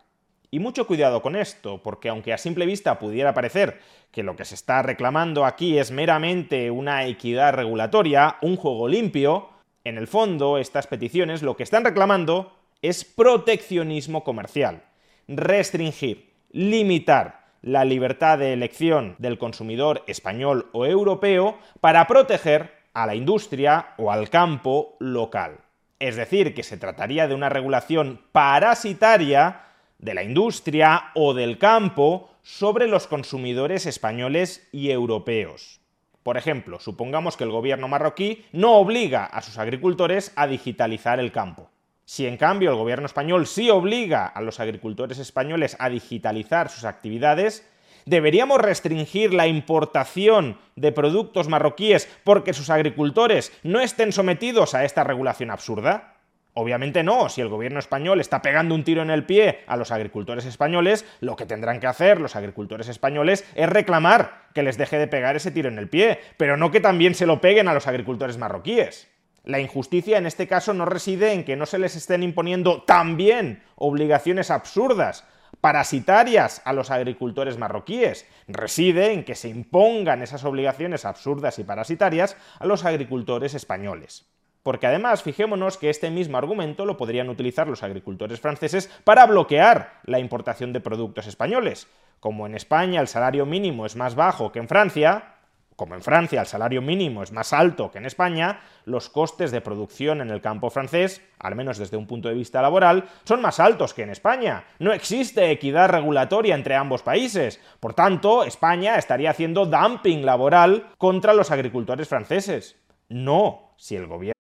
Y 0.50 0.60
mucho 0.60 0.88
cuidado 0.88 1.22
con 1.22 1.36
esto, 1.36 1.84
porque 1.84 2.10
aunque 2.10 2.34
a 2.34 2.40
simple 2.40 2.66
vista 2.66 2.98
pudiera 2.98 3.34
parecer 3.34 3.80
que 4.12 4.24
lo 4.24 4.36
que 4.36 4.46
se 4.46 4.56
está 4.56 4.82
reclamando 4.82 5.46
aquí 5.46 5.78
es 5.78 5.92
meramente 5.92 6.72
una 6.72 7.06
equidad 7.06 7.54
regulatoria, 7.54 8.38
un 8.42 8.56
juego 8.56 8.88
limpio, 8.88 9.50
en 9.84 9.98
el 9.98 10.08
fondo 10.08 10.58
estas 10.58 10.88
peticiones 10.88 11.44
lo 11.44 11.56
que 11.56 11.64
están 11.64 11.84
reclamando 11.84 12.54
es 12.82 13.04
proteccionismo 13.04 14.24
comercial, 14.24 14.84
restringir, 15.28 16.34
limitar, 16.52 17.39
la 17.62 17.86
libertad 17.86 18.38
de 18.38 18.54
elección 18.54 19.16
del 19.18 19.38
consumidor 19.38 20.04
español 20.08 20.70
o 20.72 20.86
europeo 20.86 21.58
para 21.82 22.08
proteger 22.08 22.72
a 22.94 23.06
la 23.06 23.16
industria 23.16 23.94
o 23.98 24.12
al 24.12 24.30
campo 24.30 24.96
local. 25.00 25.60
Es 26.00 26.16
decir, 26.16 26.54
que 26.54 26.64
se 26.64 26.78
trataría 26.78 27.28
de 27.28 27.36
una 27.36 27.50
regulación 27.50 28.22
parasitaria 28.32 29.62
de 29.98 30.14
la 30.14 30.24
industria 30.24 31.12
o 31.14 31.34
del 31.34 31.58
campo 31.58 32.30
sobre 32.42 32.88
los 32.88 33.08
consumidores 33.08 33.86
españoles 33.86 34.68
y 34.72 34.92
europeos. 34.92 35.82
Por 36.24 36.38
ejemplo, 36.38 36.80
supongamos 36.80 37.38
que 37.38 37.44
el 37.44 37.52
gobierno 37.52 37.88
marroquí 37.88 38.46
no 38.52 38.78
obliga 38.78 39.26
a 39.26 39.42
sus 39.42 39.58
agricultores 39.58 40.32
a 40.36 40.48
digitalizar 40.48 41.20
el 41.20 41.32
campo. 41.32 41.70
Si 42.12 42.26
en 42.26 42.38
cambio 42.38 42.72
el 42.72 42.76
gobierno 42.76 43.06
español 43.06 43.46
sí 43.46 43.70
obliga 43.70 44.26
a 44.26 44.42
los 44.42 44.60
agricultores 44.60 45.20
españoles 45.20 45.78
a 45.78 45.90
digitalizar 45.90 46.70
sus 46.70 46.86
actividades, 46.86 47.70
¿deberíamos 48.08 48.60
restringir 48.60 49.32
la 49.32 49.46
importación 49.46 50.58
de 50.76 50.92
productos 50.92 51.50
marroquíes 51.50 52.10
porque 52.24 52.54
sus 52.56 52.72
agricultores 52.72 53.52
no 53.62 53.80
estén 53.80 54.12
sometidos 54.12 54.74
a 54.74 54.86
esta 54.86 55.04
regulación 55.04 55.52
absurda? 55.52 56.16
Obviamente 56.56 57.04
no, 57.04 57.30
si 57.30 57.42
el 57.42 57.48
gobierno 57.48 57.78
español 57.78 58.20
está 58.20 58.42
pegando 58.42 58.74
un 58.74 58.84
tiro 58.84 59.04
en 59.04 59.12
el 59.12 59.28
pie 59.28 59.60
a 59.68 59.78
los 59.78 59.92
agricultores 59.92 60.48
españoles, 60.48 61.06
lo 61.20 61.36
que 61.36 61.46
tendrán 61.46 61.80
que 61.80 61.86
hacer 61.86 62.20
los 62.20 62.36
agricultores 62.36 62.88
españoles 62.88 63.46
es 63.54 63.70
reclamar 63.70 64.48
que 64.56 64.64
les 64.64 64.80
deje 64.80 64.98
de 64.98 65.08
pegar 65.08 65.36
ese 65.36 65.52
tiro 65.52 65.70
en 65.70 65.78
el 65.78 65.90
pie, 65.90 66.20
pero 66.38 66.58
no 66.58 66.72
que 66.72 66.80
también 66.80 67.14
se 67.14 67.28
lo 67.28 67.40
peguen 67.40 67.68
a 67.68 67.76
los 67.76 67.86
agricultores 67.86 68.40
marroquíes. 68.40 69.08
La 69.50 69.60
injusticia 69.60 70.20
en 70.20 70.28
este 70.28 70.48
caso 70.48 70.76
no 70.76 70.86
reside 70.86 71.34
en 71.34 71.44
que 71.44 71.56
no 71.56 71.66
se 71.66 71.80
les 71.80 71.96
estén 71.96 72.22
imponiendo 72.22 72.84
también 72.84 73.64
obligaciones 73.78 74.52
absurdas, 74.52 75.26
parasitarias 75.60 76.62
a 76.66 76.72
los 76.72 76.92
agricultores 76.92 77.58
marroquíes, 77.58 78.28
reside 78.48 79.12
en 79.12 79.24
que 79.24 79.34
se 79.34 79.50
impongan 79.50 80.22
esas 80.22 80.46
obligaciones 80.46 81.04
absurdas 81.04 81.58
y 81.58 81.64
parasitarias 81.64 82.38
a 82.60 82.68
los 82.68 82.86
agricultores 82.86 83.56
españoles. 83.56 84.28
Porque 84.62 84.86
además, 84.86 85.24
fijémonos 85.24 85.80
que 85.80 85.90
este 85.90 86.12
mismo 86.12 86.38
argumento 86.38 86.86
lo 86.86 86.96
podrían 86.96 87.30
utilizar 87.30 87.68
los 87.68 87.82
agricultores 87.82 88.40
franceses 88.40 88.88
para 89.04 89.26
bloquear 89.26 90.00
la 90.04 90.20
importación 90.20 90.74
de 90.74 90.82
productos 90.82 91.26
españoles. 91.26 91.88
Como 92.20 92.46
en 92.46 92.54
España 92.54 93.02
el 93.02 93.08
salario 93.08 93.48
mínimo 93.48 93.88
es 93.88 93.96
más 93.96 94.14
bajo 94.14 94.52
que 94.52 94.60
en 94.60 94.68
Francia, 94.68 95.39
como 95.80 95.96
en 95.96 96.02
Francia 96.02 96.42
el 96.42 96.46
salario 96.46 96.82
mínimo 96.82 97.24
es 97.24 97.32
más 97.32 97.54
alto 97.54 97.90
que 97.90 98.00
en 98.00 98.06
España, 98.06 98.60
los 98.84 99.10
costes 99.10 99.50
de 99.50 99.62
producción 99.62 100.20
en 100.20 100.30
el 100.30 100.42
campo 100.42 100.70
francés, 100.70 101.22
al 101.40 101.56
menos 101.56 101.78
desde 101.78 101.96
un 101.96 102.06
punto 102.06 102.28
de 102.28 102.36
vista 102.36 102.62
laboral, 102.62 103.08
son 103.24 103.42
más 103.42 103.62
altos 103.62 103.94
que 103.94 104.04
en 104.04 104.10
España. 104.10 104.66
No 104.80 104.92
existe 104.92 105.52
equidad 105.52 105.88
regulatoria 105.88 106.54
entre 106.54 106.76
ambos 106.76 107.02
países. 107.02 107.62
Por 107.80 107.94
tanto, 107.94 108.44
España 108.44 108.98
estaría 108.98 109.32
haciendo 109.32 109.66
dumping 109.66 110.26
laboral 110.26 110.90
contra 110.98 111.34
los 111.34 111.50
agricultores 111.50 112.10
franceses. 112.10 112.76
No, 113.08 113.74
si 113.78 113.96
el 113.96 114.08
gobierno 114.08 114.34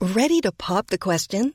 Ready 0.00 0.40
to 0.42 0.52
pop 0.52 0.86
the 0.88 0.98
question? 0.98 1.54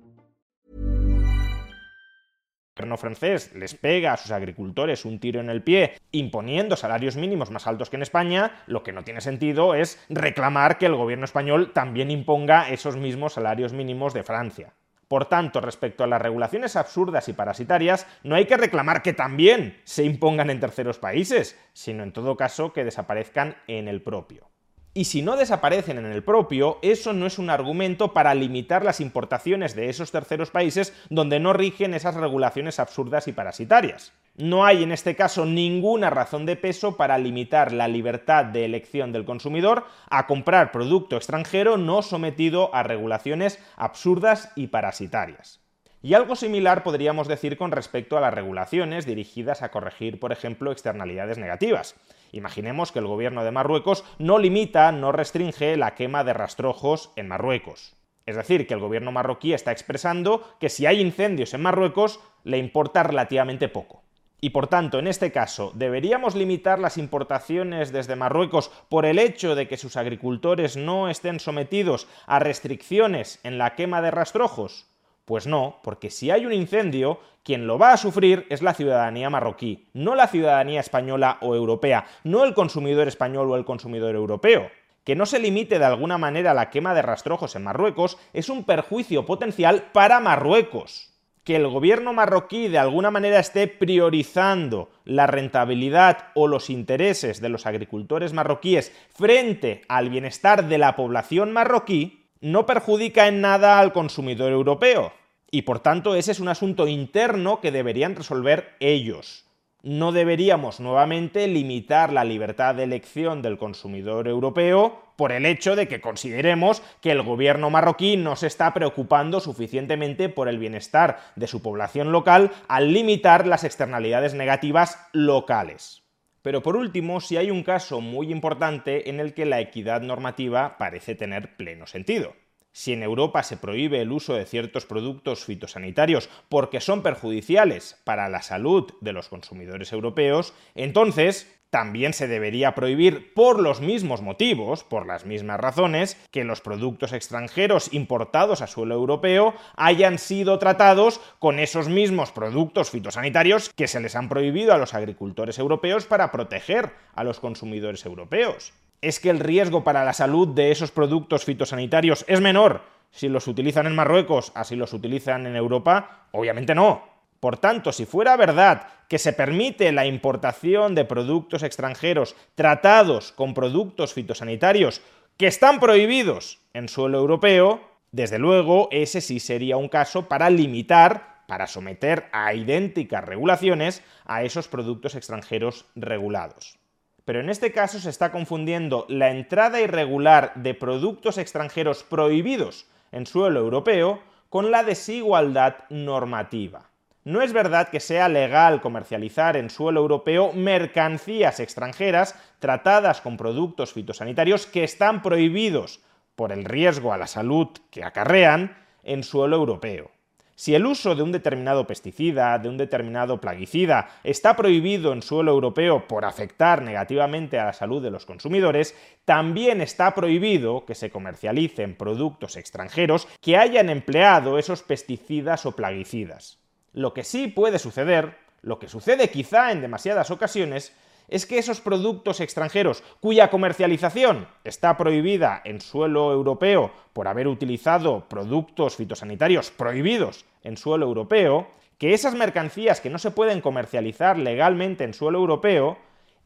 Gobierno 2.81 2.97
francés 2.97 3.53
les 3.53 3.75
pega 3.75 4.13
a 4.13 4.17
sus 4.17 4.31
agricultores 4.31 5.05
un 5.05 5.19
tiro 5.19 5.39
en 5.39 5.51
el 5.51 5.61
pie 5.61 5.93
imponiendo 6.11 6.75
salarios 6.75 7.15
mínimos 7.15 7.51
más 7.51 7.67
altos 7.67 7.91
que 7.91 7.95
en 7.97 8.01
España, 8.01 8.63
lo 8.65 8.81
que 8.81 8.91
no 8.91 9.03
tiene 9.03 9.21
sentido 9.21 9.75
es 9.75 10.03
reclamar 10.09 10.79
que 10.79 10.87
el 10.87 10.95
gobierno 10.95 11.25
español 11.25 11.73
también 11.73 12.09
imponga 12.09 12.71
esos 12.71 12.97
mismos 12.97 13.33
salarios 13.33 13.71
mínimos 13.71 14.15
de 14.15 14.23
Francia. 14.23 14.73
Por 15.07 15.25
tanto, 15.25 15.61
respecto 15.61 16.03
a 16.03 16.07
las 16.07 16.23
regulaciones 16.23 16.75
absurdas 16.75 17.29
y 17.29 17.33
parasitarias, 17.33 18.07
no 18.23 18.33
hay 18.33 18.45
que 18.45 18.57
reclamar 18.57 19.03
que 19.03 19.13
también 19.13 19.79
se 19.83 20.03
impongan 20.03 20.49
en 20.49 20.59
terceros 20.59 20.97
países, 20.97 21.59
sino 21.73 22.01
en 22.01 22.13
todo 22.13 22.35
caso 22.35 22.73
que 22.73 22.83
desaparezcan 22.83 23.57
en 23.67 23.87
el 23.87 24.01
propio. 24.01 24.50
Y 24.93 25.05
si 25.05 25.21
no 25.21 25.37
desaparecen 25.37 25.99
en 25.99 26.05
el 26.05 26.21
propio, 26.21 26.77
eso 26.81 27.13
no 27.13 27.25
es 27.25 27.39
un 27.39 27.49
argumento 27.49 28.11
para 28.11 28.35
limitar 28.35 28.83
las 28.83 28.99
importaciones 28.99 29.73
de 29.73 29.89
esos 29.89 30.11
terceros 30.11 30.51
países 30.51 30.93
donde 31.09 31.39
no 31.39 31.53
rigen 31.53 31.93
esas 31.93 32.15
regulaciones 32.15 32.77
absurdas 32.77 33.29
y 33.29 33.31
parasitarias. 33.31 34.11
No 34.35 34.65
hay 34.65 34.83
en 34.83 34.91
este 34.91 35.15
caso 35.15 35.45
ninguna 35.45 36.09
razón 36.09 36.45
de 36.45 36.57
peso 36.57 36.97
para 36.97 37.17
limitar 37.17 37.71
la 37.71 37.87
libertad 37.87 38.43
de 38.43 38.65
elección 38.65 39.13
del 39.13 39.23
consumidor 39.23 39.85
a 40.09 40.27
comprar 40.27 40.73
producto 40.73 41.15
extranjero 41.15 41.77
no 41.77 42.01
sometido 42.01 42.75
a 42.75 42.83
regulaciones 42.83 43.59
absurdas 43.77 44.51
y 44.57 44.67
parasitarias. 44.67 45.60
Y 46.03 46.15
algo 46.15 46.35
similar 46.35 46.81
podríamos 46.81 47.27
decir 47.27 47.57
con 47.57 47.71
respecto 47.71 48.17
a 48.17 48.21
las 48.21 48.33
regulaciones 48.33 49.05
dirigidas 49.05 49.61
a 49.61 49.69
corregir, 49.69 50.19
por 50.19 50.31
ejemplo, 50.31 50.71
externalidades 50.71 51.37
negativas. 51.37 51.95
Imaginemos 52.31 52.91
que 52.91 52.99
el 52.99 53.05
gobierno 53.05 53.43
de 53.43 53.51
Marruecos 53.51 54.03
no 54.17 54.39
limita, 54.39 54.91
no 54.91 55.11
restringe 55.11 55.77
la 55.77 55.93
quema 55.93 56.23
de 56.23 56.33
rastrojos 56.33 57.11
en 57.15 57.27
Marruecos. 57.27 57.95
Es 58.25 58.35
decir, 58.35 58.65
que 58.65 58.73
el 58.73 58.79
gobierno 58.79 59.11
marroquí 59.11 59.53
está 59.53 59.71
expresando 59.71 60.55
que 60.59 60.69
si 60.69 60.85
hay 60.85 61.01
incendios 61.01 61.53
en 61.53 61.61
Marruecos 61.61 62.19
le 62.43 62.57
importa 62.57 63.03
relativamente 63.03 63.67
poco. 63.67 64.03
Y 64.39 64.49
por 64.51 64.67
tanto, 64.67 64.97
en 64.97 65.07
este 65.07 65.31
caso, 65.31 65.71
¿deberíamos 65.75 66.33
limitar 66.33 66.79
las 66.79 66.97
importaciones 66.97 67.91
desde 67.91 68.15
Marruecos 68.15 68.71
por 68.89 69.05
el 69.05 69.19
hecho 69.19 69.53
de 69.53 69.67
que 69.67 69.77
sus 69.77 69.97
agricultores 69.97 70.77
no 70.77 71.09
estén 71.09 71.39
sometidos 71.39 72.07
a 72.25 72.39
restricciones 72.39 73.39
en 73.43 73.59
la 73.59 73.75
quema 73.75 74.01
de 74.01 74.09
rastrojos? 74.09 74.90
Pues 75.25 75.47
no, 75.47 75.79
porque 75.83 76.09
si 76.09 76.31
hay 76.31 76.45
un 76.45 76.53
incendio, 76.53 77.19
quien 77.43 77.67
lo 77.67 77.77
va 77.77 77.93
a 77.93 77.97
sufrir 77.97 78.45
es 78.49 78.61
la 78.61 78.73
ciudadanía 78.73 79.29
marroquí, 79.29 79.87
no 79.93 80.15
la 80.15 80.27
ciudadanía 80.27 80.79
española 80.79 81.37
o 81.41 81.55
europea, 81.55 82.05
no 82.23 82.43
el 82.43 82.53
consumidor 82.53 83.07
español 83.07 83.49
o 83.49 83.55
el 83.55 83.65
consumidor 83.65 84.15
europeo. 84.15 84.69
Que 85.03 85.15
no 85.15 85.25
se 85.25 85.39
limite 85.39 85.79
de 85.79 85.85
alguna 85.85 86.19
manera 86.19 86.53
la 86.53 86.69
quema 86.69 86.93
de 86.93 87.01
rastrojos 87.01 87.55
en 87.55 87.63
Marruecos 87.63 88.17
es 88.33 88.49
un 88.49 88.65
perjuicio 88.65 89.25
potencial 89.25 89.89
para 89.93 90.19
Marruecos. 90.19 91.09
Que 91.43 91.55
el 91.55 91.67
gobierno 91.67 92.13
marroquí 92.13 92.67
de 92.67 92.77
alguna 92.77 93.09
manera 93.09 93.39
esté 93.39 93.67
priorizando 93.67 94.91
la 95.05 95.25
rentabilidad 95.25 96.27
o 96.35 96.47
los 96.47 96.69
intereses 96.69 97.41
de 97.41 97.49
los 97.49 97.65
agricultores 97.65 98.33
marroquíes 98.33 98.95
frente 99.09 99.81
al 99.87 100.11
bienestar 100.11 100.67
de 100.67 100.77
la 100.77 100.95
población 100.95 101.51
marroquí 101.51 102.20
no 102.41 102.65
perjudica 102.65 103.27
en 103.27 103.39
nada 103.39 103.79
al 103.79 103.93
consumidor 103.93 104.51
europeo. 104.51 105.13
Y 105.51 105.61
por 105.63 105.79
tanto 105.79 106.15
ese 106.15 106.31
es 106.31 106.39
un 106.39 106.47
asunto 106.47 106.87
interno 106.87 107.61
que 107.61 107.71
deberían 107.71 108.15
resolver 108.15 108.75
ellos. 108.79 109.45
no 109.83 110.11
deberíamos 110.11 110.79
nuevamente 110.79 111.47
limitar 111.47 112.13
la 112.13 112.23
libertad 112.23 112.75
de 112.75 112.83
elección 112.83 113.41
del 113.41 113.57
consumidor 113.57 114.27
europeo 114.27 115.01
por 115.15 115.31
el 115.31 115.45
hecho 115.45 115.75
de 115.75 115.87
que 115.87 116.01
consideremos 116.01 116.81
que 117.01 117.11
el 117.11 117.23
gobierno 117.23 117.69
marroquí 117.69 118.15
no 118.15 118.35
se 118.35 118.47
está 118.47 118.73
preocupando 118.73 119.39
suficientemente 119.39 120.29
por 120.29 120.47
el 120.47 120.59
bienestar 120.59 121.19
de 121.35 121.47
su 121.47 121.61
población 121.61 122.11
local 122.11 122.51
al 122.67 122.93
limitar 122.93 123.47
las 123.47 123.63
externalidades 123.63 124.33
negativas 124.35 124.99
locales. 125.13 126.00
Pero 126.41 126.63
por 126.63 126.75
último, 126.75 127.21
si 127.21 127.37
hay 127.37 127.51
un 127.51 127.63
caso 127.63 128.01
muy 128.01 128.31
importante 128.31 129.09
en 129.09 129.19
el 129.19 129.33
que 129.33 129.45
la 129.45 129.59
equidad 129.59 130.01
normativa 130.01 130.77
parece 130.77 131.15
tener 131.15 131.55
pleno 131.55 131.87
sentido. 131.87 132.33
Si 132.73 132.93
en 132.93 133.03
Europa 133.03 133.43
se 133.43 133.57
prohíbe 133.57 134.01
el 134.01 134.11
uso 134.11 134.33
de 134.33 134.45
ciertos 134.45 134.85
productos 134.85 135.43
fitosanitarios 135.43 136.29
porque 136.47 136.79
son 136.79 137.03
perjudiciales 137.03 137.99
para 138.05 138.29
la 138.29 138.41
salud 138.41 138.93
de 139.01 139.11
los 139.11 139.27
consumidores 139.27 139.91
europeos, 139.91 140.53
entonces 140.73 141.60
también 141.71 142.13
se 142.13 142.27
debería 142.27 142.75
prohibir 142.75 143.33
por 143.33 143.59
los 143.59 143.81
mismos 143.81 144.21
motivos, 144.21 144.83
por 144.83 145.07
las 145.07 145.25
mismas 145.25 145.59
razones, 145.59 146.17
que 146.29 146.43
los 146.43 146.61
productos 146.61 147.13
extranjeros 147.13 147.91
importados 147.93 148.61
a 148.61 148.67
suelo 148.67 148.93
europeo 148.93 149.55
hayan 149.75 150.19
sido 150.19 150.59
tratados 150.59 151.21
con 151.39 151.59
esos 151.59 151.87
mismos 151.87 152.31
productos 152.31 152.91
fitosanitarios 152.91 153.71
que 153.75 153.87
se 153.87 154.01
les 154.01 154.15
han 154.15 154.29
prohibido 154.29 154.73
a 154.73 154.77
los 154.77 154.93
agricultores 154.93 155.57
europeos 155.57 156.05
para 156.05 156.31
proteger 156.31 156.91
a 157.15 157.23
los 157.23 157.39
consumidores 157.39 158.05
europeos. 158.05 158.73
¿Es 159.01 159.19
que 159.19 159.29
el 159.29 159.39
riesgo 159.39 159.83
para 159.83 160.05
la 160.05 160.13
salud 160.13 160.49
de 160.49 160.71
esos 160.71 160.91
productos 160.91 161.45
fitosanitarios 161.45 162.25
es 162.27 162.41
menor 162.41 162.81
si 163.11 163.29
los 163.29 163.47
utilizan 163.47 163.87
en 163.87 163.95
Marruecos 163.95 164.51
a 164.55 164.65
si 164.65 164.75
los 164.75 164.93
utilizan 164.93 165.47
en 165.47 165.55
Europa? 165.55 166.27
Obviamente 166.31 166.75
no. 166.75 167.10
Por 167.41 167.57
tanto, 167.57 167.91
si 167.91 168.05
fuera 168.05 168.37
verdad 168.37 168.87
que 169.09 169.17
se 169.17 169.33
permite 169.33 169.91
la 169.91 170.05
importación 170.05 170.93
de 170.93 171.05
productos 171.05 171.63
extranjeros 171.63 172.35
tratados 172.53 173.31
con 173.31 173.55
productos 173.55 174.13
fitosanitarios 174.13 175.01
que 175.37 175.47
están 175.47 175.79
prohibidos 175.79 176.59
en 176.75 176.87
suelo 176.87 177.17
europeo, 177.17 177.81
desde 178.11 178.37
luego 178.37 178.89
ese 178.91 179.21
sí 179.21 179.39
sería 179.39 179.75
un 179.75 179.89
caso 179.89 180.29
para 180.29 180.51
limitar, 180.51 181.41
para 181.47 181.65
someter 181.65 182.29
a 182.31 182.53
idénticas 182.53 183.25
regulaciones 183.25 184.03
a 184.25 184.43
esos 184.43 184.67
productos 184.67 185.15
extranjeros 185.15 185.87
regulados. 185.95 186.77
Pero 187.25 187.39
en 187.39 187.49
este 187.49 187.71
caso 187.71 187.99
se 187.99 188.11
está 188.11 188.31
confundiendo 188.31 189.07
la 189.09 189.31
entrada 189.31 189.81
irregular 189.81 190.53
de 190.53 190.75
productos 190.75 191.39
extranjeros 191.39 192.03
prohibidos 192.03 192.85
en 193.11 193.25
suelo 193.25 193.61
europeo 193.61 194.21
con 194.49 194.69
la 194.69 194.83
desigualdad 194.83 195.85
normativa. 195.89 196.90
No 197.23 197.43
es 197.43 197.53
verdad 197.53 197.89
que 197.89 197.99
sea 197.99 198.27
legal 198.29 198.81
comercializar 198.81 199.55
en 199.55 199.69
suelo 199.69 199.99
europeo 199.99 200.53
mercancías 200.53 201.59
extranjeras 201.59 202.35
tratadas 202.57 203.21
con 203.21 203.37
productos 203.37 203.93
fitosanitarios 203.93 204.65
que 204.65 204.83
están 204.83 205.21
prohibidos 205.21 205.99
por 206.35 206.51
el 206.51 206.65
riesgo 206.65 207.13
a 207.13 207.17
la 207.17 207.27
salud 207.27 207.67
que 207.91 208.03
acarrean 208.03 208.75
en 209.03 209.23
suelo 209.23 209.57
europeo. 209.57 210.09
Si 210.55 210.73
el 210.73 210.85
uso 210.85 211.13
de 211.13 211.21
un 211.21 211.31
determinado 211.31 211.85
pesticida, 211.85 212.57
de 212.57 212.69
un 212.69 212.77
determinado 212.77 213.39
plaguicida, 213.39 214.09
está 214.23 214.55
prohibido 214.55 215.13
en 215.13 215.21
suelo 215.21 215.51
europeo 215.51 216.07
por 216.07 216.25
afectar 216.25 216.81
negativamente 216.81 217.59
a 217.59 217.65
la 217.65 217.73
salud 217.73 218.01
de 218.01 218.11
los 218.11 218.25
consumidores, 218.25 218.95
también 219.25 219.81
está 219.81 220.15
prohibido 220.15 220.85
que 220.85 220.95
se 220.95 221.11
comercialicen 221.11 221.95
productos 221.95 222.57
extranjeros 222.57 223.27
que 223.41 223.57
hayan 223.57 223.89
empleado 223.89 224.57
esos 224.57 224.81
pesticidas 224.83 225.65
o 225.65 225.75
plaguicidas. 225.75 226.60
Lo 226.93 227.13
que 227.13 227.23
sí 227.23 227.47
puede 227.47 227.79
suceder, 227.79 228.37
lo 228.61 228.79
que 228.79 228.87
sucede 228.87 229.29
quizá 229.29 229.71
en 229.71 229.81
demasiadas 229.81 230.31
ocasiones, 230.31 230.93
es 231.29 231.45
que 231.45 231.57
esos 231.57 231.79
productos 231.79 232.41
extranjeros 232.41 233.03
cuya 233.21 233.49
comercialización 233.49 234.47
está 234.65 234.97
prohibida 234.97 235.61
en 235.63 235.79
suelo 235.79 236.33
europeo 236.33 236.91
por 237.13 237.27
haber 237.29 237.47
utilizado 237.47 238.25
productos 238.27 238.97
fitosanitarios 238.97 239.71
prohibidos 239.71 240.45
en 240.63 240.75
suelo 240.75 241.05
europeo, 241.05 241.69
que 241.97 242.13
esas 242.13 242.35
mercancías 242.35 242.99
que 242.99 243.09
no 243.09 243.17
se 243.17 243.31
pueden 243.31 243.61
comercializar 243.61 244.37
legalmente 244.37 245.05
en 245.05 245.13
suelo 245.13 245.39
europeo, 245.39 245.97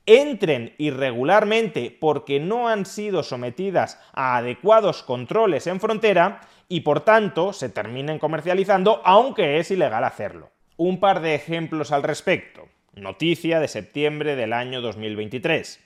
entren 0.05 0.73
irregularmente 0.77 1.95
porque 1.99 2.39
no 2.39 2.67
han 2.67 2.85
sido 2.85 3.23
sometidas 3.23 3.99
a 4.13 4.37
adecuados 4.37 5.03
controles 5.03 5.67
en 5.67 5.79
frontera 5.79 6.41
y 6.67 6.81
por 6.81 7.01
tanto 7.01 7.53
se 7.53 7.69
terminen 7.69 8.19
comercializando 8.19 9.01
aunque 9.03 9.59
es 9.59 9.71
ilegal 9.71 10.03
hacerlo. 10.03 10.51
Un 10.77 10.99
par 10.99 11.21
de 11.21 11.35
ejemplos 11.35 11.91
al 11.91 12.03
respecto. 12.03 12.67
Noticia 12.93 13.59
de 13.59 13.67
septiembre 13.67 14.35
del 14.35 14.53
año 14.53 14.81
2023. 14.81 15.79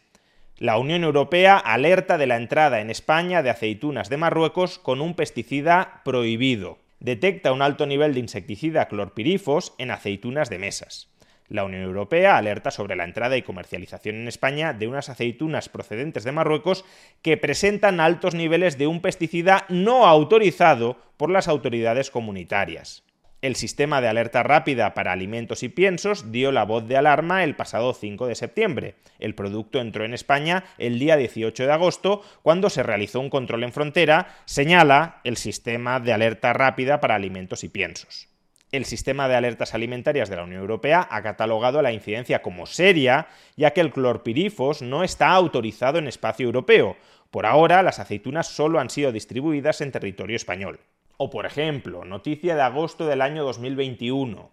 La 0.57 0.77
Unión 0.77 1.03
Europea 1.03 1.57
alerta 1.57 2.17
de 2.17 2.27
la 2.27 2.35
entrada 2.35 2.81
en 2.81 2.89
España 2.89 3.41
de 3.41 3.49
aceitunas 3.49 4.09
de 4.09 4.17
Marruecos 4.17 4.77
con 4.77 4.99
un 4.99 5.13
pesticida 5.13 6.01
prohibido. 6.03 6.79
Detecta 6.99 7.53
un 7.53 7.61
alto 7.61 7.85
nivel 7.85 8.13
de 8.13 8.19
insecticida 8.19 8.89
clorpirifos 8.89 9.73
en 9.77 9.91
aceitunas 9.91 10.49
de 10.49 10.59
mesas. 10.59 11.09
La 11.49 11.63
Unión 11.63 11.81
Europea 11.81 12.37
alerta 12.37 12.69
sobre 12.69 12.95
la 12.95 13.03
entrada 13.03 13.35
y 13.35 13.41
comercialización 13.41 14.17
en 14.17 14.27
España 14.27 14.73
de 14.73 14.87
unas 14.87 15.09
aceitunas 15.09 15.67
procedentes 15.67 16.23
de 16.23 16.31
Marruecos 16.31 16.85
que 17.23 17.37
presentan 17.37 17.99
altos 17.99 18.35
niveles 18.35 18.77
de 18.77 18.85
un 18.85 19.01
pesticida 19.01 19.65
no 19.67 20.05
autorizado 20.05 20.97
por 21.17 21.31
las 21.31 21.47
autoridades 21.47 22.11
comunitarias. 22.11 23.03
El 23.41 23.55
sistema 23.55 23.99
de 23.99 24.09
alerta 24.09 24.43
rápida 24.43 24.93
para 24.93 25.11
alimentos 25.13 25.63
y 25.63 25.69
piensos 25.69 26.31
dio 26.31 26.51
la 26.51 26.65
voz 26.65 26.87
de 26.87 26.97
alarma 26.97 27.43
el 27.43 27.55
pasado 27.55 27.93
5 27.93 28.27
de 28.27 28.35
septiembre. 28.35 28.95
El 29.17 29.33
producto 29.33 29.79
entró 29.79 30.05
en 30.05 30.13
España 30.13 30.65
el 30.77 30.99
día 30.99 31.15
18 31.15 31.65
de 31.65 31.71
agosto, 31.71 32.21
cuando 32.43 32.69
se 32.69 32.83
realizó 32.83 33.21
un 33.21 33.29
control 33.29 33.63
en 33.63 33.71
frontera, 33.71 34.27
señala 34.45 35.21
el 35.23 35.37
sistema 35.37 35.99
de 35.99 36.13
alerta 36.13 36.53
rápida 36.53 36.99
para 36.99 37.15
alimentos 37.15 37.63
y 37.63 37.69
piensos. 37.69 38.28
El 38.71 38.85
sistema 38.85 39.27
de 39.27 39.35
alertas 39.35 39.73
alimentarias 39.73 40.29
de 40.29 40.35
la 40.35 40.43
Unión 40.43 40.61
Europea 40.61 41.07
ha 41.09 41.23
catalogado 41.23 41.81
la 41.81 41.91
incidencia 41.91 42.43
como 42.43 42.67
seria, 42.67 43.27
ya 43.57 43.71
que 43.71 43.81
el 43.81 43.91
clorpirifos 43.91 44.83
no 44.83 45.03
está 45.03 45.31
autorizado 45.31 45.97
en 45.97 46.07
espacio 46.07 46.45
europeo. 46.45 46.95
Por 47.31 47.47
ahora, 47.47 47.81
las 47.81 47.99
aceitunas 47.99 48.47
solo 48.47 48.79
han 48.79 48.91
sido 48.91 49.11
distribuidas 49.11 49.81
en 49.81 49.91
territorio 49.91 50.35
español. 50.35 50.79
O 51.17 51.31
por 51.31 51.47
ejemplo, 51.47 52.05
noticia 52.05 52.55
de 52.55 52.61
agosto 52.61 53.07
del 53.07 53.21
año 53.21 53.43
2021. 53.43 54.51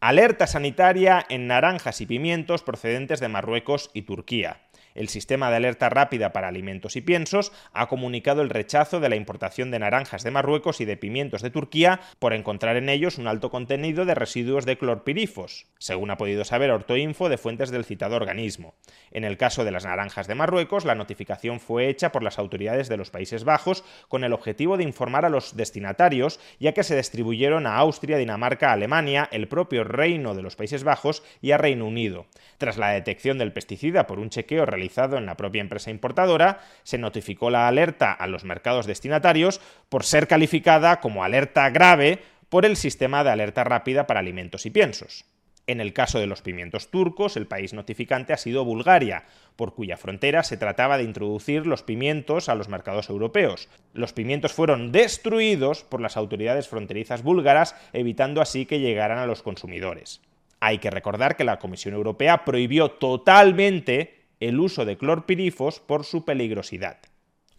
Alerta 0.00 0.46
sanitaria 0.48 1.24
en 1.28 1.46
naranjas 1.46 2.00
y 2.00 2.06
pimientos 2.06 2.62
procedentes 2.62 3.20
de 3.20 3.28
Marruecos 3.28 3.90
y 3.94 4.02
Turquía 4.02 4.67
el 4.98 5.08
sistema 5.08 5.48
de 5.48 5.56
alerta 5.56 5.88
rápida 5.88 6.32
para 6.32 6.48
alimentos 6.48 6.96
y 6.96 7.00
piensos 7.00 7.52
ha 7.72 7.86
comunicado 7.86 8.42
el 8.42 8.50
rechazo 8.50 8.98
de 8.98 9.08
la 9.08 9.14
importación 9.14 9.70
de 9.70 9.78
naranjas 9.78 10.24
de 10.24 10.32
Marruecos 10.32 10.80
y 10.80 10.84
de 10.84 10.96
pimientos 10.96 11.40
de 11.40 11.50
Turquía 11.50 12.00
por 12.18 12.32
encontrar 12.32 12.76
en 12.76 12.88
ellos 12.88 13.16
un 13.16 13.28
alto 13.28 13.50
contenido 13.50 14.04
de 14.04 14.16
residuos 14.16 14.66
de 14.66 14.76
clorpirifos, 14.76 15.66
según 15.78 16.10
ha 16.10 16.16
podido 16.16 16.44
saber 16.44 16.72
Ortoinfo 16.72 17.28
de 17.28 17.38
fuentes 17.38 17.70
del 17.70 17.84
citado 17.84 18.16
organismo. 18.16 18.74
En 19.12 19.22
el 19.22 19.36
caso 19.36 19.64
de 19.64 19.70
las 19.70 19.84
naranjas 19.84 20.26
de 20.26 20.34
Marruecos, 20.34 20.84
la 20.84 20.96
notificación 20.96 21.60
fue 21.60 21.88
hecha 21.88 22.10
por 22.10 22.24
las 22.24 22.40
autoridades 22.40 22.88
de 22.88 22.96
los 22.96 23.10
Países 23.10 23.44
Bajos 23.44 23.84
con 24.08 24.24
el 24.24 24.32
objetivo 24.32 24.76
de 24.76 24.82
informar 24.82 25.24
a 25.24 25.30
los 25.30 25.56
destinatarios, 25.56 26.40
ya 26.58 26.72
que 26.72 26.82
se 26.82 26.96
distribuyeron 26.96 27.68
a 27.68 27.76
Austria, 27.76 28.18
Dinamarca, 28.18 28.72
Alemania, 28.72 29.28
el 29.30 29.46
propio 29.46 29.84
Reino 29.84 30.34
de 30.34 30.42
los 30.42 30.56
Países 30.56 30.82
Bajos 30.82 31.22
y 31.40 31.52
a 31.52 31.58
Reino 31.58 31.86
Unido. 31.86 32.26
Tras 32.58 32.78
la 32.78 32.90
detección 32.90 33.38
del 33.38 33.52
pesticida 33.52 34.08
por 34.08 34.18
un 34.18 34.30
chequeo 34.30 34.66
en 34.96 35.26
la 35.26 35.36
propia 35.36 35.60
empresa 35.60 35.90
importadora, 35.90 36.60
se 36.82 36.98
notificó 36.98 37.50
la 37.50 37.68
alerta 37.68 38.12
a 38.12 38.26
los 38.26 38.44
mercados 38.44 38.86
destinatarios 38.86 39.60
por 39.88 40.04
ser 40.04 40.26
calificada 40.26 41.00
como 41.00 41.24
alerta 41.24 41.70
grave 41.70 42.22
por 42.48 42.64
el 42.64 42.76
sistema 42.76 43.24
de 43.24 43.30
alerta 43.30 43.64
rápida 43.64 44.06
para 44.06 44.20
alimentos 44.20 44.66
y 44.66 44.70
piensos. 44.70 45.24
En 45.68 45.82
el 45.82 45.92
caso 45.92 46.18
de 46.18 46.26
los 46.26 46.40
pimientos 46.40 46.90
turcos, 46.90 47.36
el 47.36 47.46
país 47.46 47.74
notificante 47.74 48.32
ha 48.32 48.38
sido 48.38 48.64
Bulgaria, 48.64 49.24
por 49.54 49.74
cuya 49.74 49.98
frontera 49.98 50.42
se 50.42 50.56
trataba 50.56 50.96
de 50.96 51.04
introducir 51.04 51.66
los 51.66 51.82
pimientos 51.82 52.48
a 52.48 52.54
los 52.54 52.70
mercados 52.70 53.10
europeos. 53.10 53.68
Los 53.92 54.14
pimientos 54.14 54.54
fueron 54.54 54.92
destruidos 54.92 55.84
por 55.84 56.00
las 56.00 56.16
autoridades 56.16 56.68
fronterizas 56.68 57.22
búlgaras, 57.22 57.76
evitando 57.92 58.40
así 58.40 58.64
que 58.64 58.80
llegaran 58.80 59.18
a 59.18 59.26
los 59.26 59.42
consumidores. 59.42 60.22
Hay 60.58 60.78
que 60.78 60.90
recordar 60.90 61.36
que 61.36 61.44
la 61.44 61.58
Comisión 61.58 61.94
Europea 61.94 62.46
prohibió 62.46 62.92
totalmente 62.92 64.17
el 64.40 64.60
uso 64.60 64.84
de 64.84 64.96
clorpirifos 64.96 65.80
por 65.80 66.04
su 66.04 66.24
peligrosidad. 66.24 66.98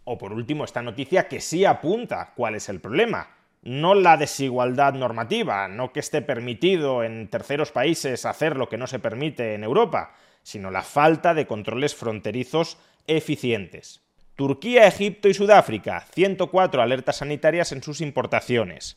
O 0.04 0.18
por 0.18 0.32
último, 0.32 0.64
esta 0.64 0.82
noticia 0.82 1.28
que 1.28 1.40
sí 1.40 1.64
apunta 1.64 2.32
cuál 2.34 2.54
es 2.54 2.68
el 2.68 2.80
problema. 2.80 3.36
No 3.62 3.94
la 3.94 4.16
desigualdad 4.16 4.94
normativa, 4.94 5.68
no 5.68 5.92
que 5.92 6.00
esté 6.00 6.22
permitido 6.22 7.04
en 7.04 7.28
terceros 7.28 7.72
países 7.72 8.24
hacer 8.24 8.56
lo 8.56 8.68
que 8.68 8.78
no 8.78 8.86
se 8.86 8.98
permite 8.98 9.54
en 9.54 9.64
Europa, 9.64 10.14
sino 10.42 10.70
la 10.70 10.82
falta 10.82 11.34
de 11.34 11.46
controles 11.46 11.94
fronterizos 11.94 12.78
eficientes. 13.06 14.02
Turquía, 14.34 14.86
Egipto 14.86 15.28
y 15.28 15.34
Sudáfrica, 15.34 16.06
104 16.14 16.80
alertas 16.80 17.18
sanitarias 17.18 17.72
en 17.72 17.82
sus 17.82 18.00
importaciones. 18.00 18.96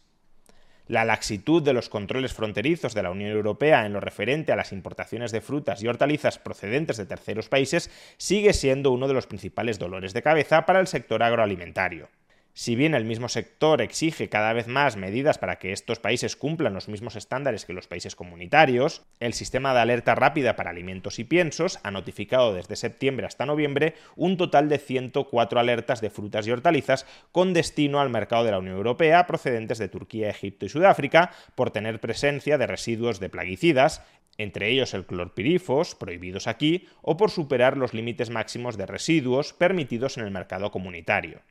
La 0.87 1.05
laxitud 1.05 1.63
de 1.63 1.71
los 1.71 1.87
controles 1.87 2.33
fronterizos 2.33 2.93
de 2.93 3.03
la 3.03 3.11
Unión 3.11 3.31
Europea 3.31 3.85
en 3.85 3.93
lo 3.93 4.01
referente 4.01 4.51
a 4.51 4.57
las 4.57 4.73
importaciones 4.73 5.31
de 5.31 5.39
frutas 5.39 5.81
y 5.81 5.87
hortalizas 5.87 6.39
procedentes 6.39 6.97
de 6.97 7.05
terceros 7.05 7.47
países 7.47 7.89
sigue 8.17 8.51
siendo 8.51 8.91
uno 8.91 9.07
de 9.07 9.13
los 9.13 9.27
principales 9.27 9.79
dolores 9.79 10.13
de 10.13 10.21
cabeza 10.21 10.65
para 10.65 10.81
el 10.81 10.87
sector 10.87 11.23
agroalimentario. 11.23 12.09
Si 12.55 12.75
bien 12.75 12.93
el 12.93 13.03
mismo 13.03 13.29
sector 13.29 13.81
exige 13.81 14.29
cada 14.29 14.53
vez 14.53 14.67
más 14.67 14.95
medidas 14.95 15.39
para 15.39 15.57
que 15.57 15.71
estos 15.71 15.99
países 15.99 16.35
cumplan 16.35 16.75
los 16.75 16.87
mismos 16.87 17.15
estándares 17.15 17.65
que 17.65 17.73
los 17.73 17.87
países 17.87 18.15
comunitarios, 18.15 19.01
el 19.19 19.33
sistema 19.33 19.73
de 19.73 19.79
alerta 19.79 20.13
rápida 20.13 20.55
para 20.55 20.69
alimentos 20.69 21.17
y 21.17 21.23
piensos 21.23 21.79
ha 21.81 21.89
notificado 21.89 22.53
desde 22.53 22.75
septiembre 22.75 23.25
hasta 23.25 23.47
noviembre 23.47 23.95
un 24.15 24.37
total 24.37 24.69
de 24.69 24.77
104 24.77 25.59
alertas 25.59 25.99
de 25.99 26.11
frutas 26.11 26.45
y 26.45 26.51
hortalizas 26.51 27.07
con 27.31 27.53
destino 27.53 27.99
al 27.99 28.11
mercado 28.11 28.43
de 28.43 28.51
la 28.51 28.59
Unión 28.59 28.77
Europea 28.77 29.25
procedentes 29.25 29.79
de 29.79 29.89
Turquía, 29.89 30.29
Egipto 30.29 30.67
y 30.67 30.69
Sudáfrica 30.69 31.31
por 31.55 31.71
tener 31.71 31.99
presencia 31.99 32.59
de 32.59 32.67
residuos 32.67 33.19
de 33.19 33.29
plaguicidas, 33.29 34.03
entre 34.37 34.69
ellos 34.69 34.93
el 34.93 35.07
clorpirifos, 35.07 35.95
prohibidos 35.95 36.45
aquí, 36.45 36.87
o 37.01 37.17
por 37.17 37.31
superar 37.31 37.77
los 37.77 37.95
límites 37.95 38.29
máximos 38.29 38.77
de 38.77 38.85
residuos 38.85 39.53
permitidos 39.53 40.19
en 40.19 40.25
el 40.25 40.31
mercado 40.31 40.69
comunitario. 40.69 41.41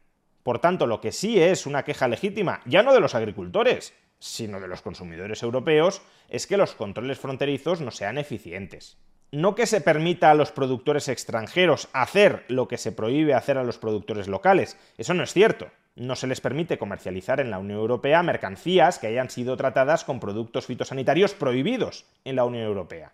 Por 0.42 0.58
tanto, 0.58 0.86
lo 0.86 1.00
que 1.00 1.12
sí 1.12 1.40
es 1.40 1.66
una 1.66 1.84
queja 1.84 2.08
legítima, 2.08 2.60
ya 2.66 2.82
no 2.82 2.92
de 2.92 3.00
los 3.00 3.14
agricultores, 3.14 3.94
sino 4.18 4.60
de 4.60 4.68
los 4.68 4.82
consumidores 4.82 5.42
europeos, 5.42 6.02
es 6.28 6.46
que 6.46 6.56
los 6.56 6.74
controles 6.74 7.18
fronterizos 7.18 7.80
no 7.80 7.90
sean 7.90 8.18
eficientes. 8.18 8.98
No 9.30 9.54
que 9.54 9.66
se 9.66 9.80
permita 9.80 10.30
a 10.30 10.34
los 10.34 10.52
productores 10.52 11.08
extranjeros 11.08 11.88
hacer 11.92 12.44
lo 12.48 12.68
que 12.68 12.76
se 12.76 12.92
prohíbe 12.92 13.34
hacer 13.34 13.56
a 13.56 13.64
los 13.64 13.78
productores 13.78 14.28
locales, 14.28 14.76
eso 14.98 15.14
no 15.14 15.22
es 15.22 15.32
cierto. 15.32 15.70
No 15.94 16.16
se 16.16 16.26
les 16.26 16.40
permite 16.40 16.78
comercializar 16.78 17.40
en 17.40 17.50
la 17.50 17.58
Unión 17.58 17.78
Europea 17.78 18.22
mercancías 18.22 18.98
que 18.98 19.06
hayan 19.06 19.30
sido 19.30 19.56
tratadas 19.56 20.04
con 20.04 20.20
productos 20.20 20.66
fitosanitarios 20.66 21.34
prohibidos 21.34 22.06
en 22.24 22.36
la 22.36 22.44
Unión 22.44 22.64
Europea. 22.64 23.12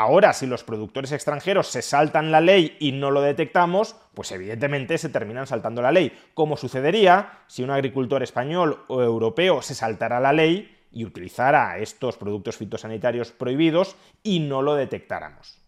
Ahora, 0.00 0.32
si 0.32 0.46
los 0.46 0.62
productores 0.62 1.10
extranjeros 1.10 1.66
se 1.66 1.82
saltan 1.82 2.30
la 2.30 2.40
ley 2.40 2.76
y 2.78 2.92
no 2.92 3.10
lo 3.10 3.20
detectamos, 3.20 3.96
pues 4.14 4.30
evidentemente 4.30 4.96
se 4.96 5.08
terminan 5.08 5.48
saltando 5.48 5.82
la 5.82 5.90
ley, 5.90 6.12
como 6.34 6.56
sucedería 6.56 7.40
si 7.48 7.64
un 7.64 7.70
agricultor 7.70 8.22
español 8.22 8.84
o 8.86 9.02
europeo 9.02 9.60
se 9.60 9.74
saltara 9.74 10.20
la 10.20 10.32
ley 10.32 10.72
y 10.92 11.04
utilizara 11.04 11.78
estos 11.78 12.16
productos 12.16 12.56
fitosanitarios 12.56 13.32
prohibidos 13.32 13.96
y 14.22 14.38
no 14.38 14.62
lo 14.62 14.76
detectáramos. 14.76 15.58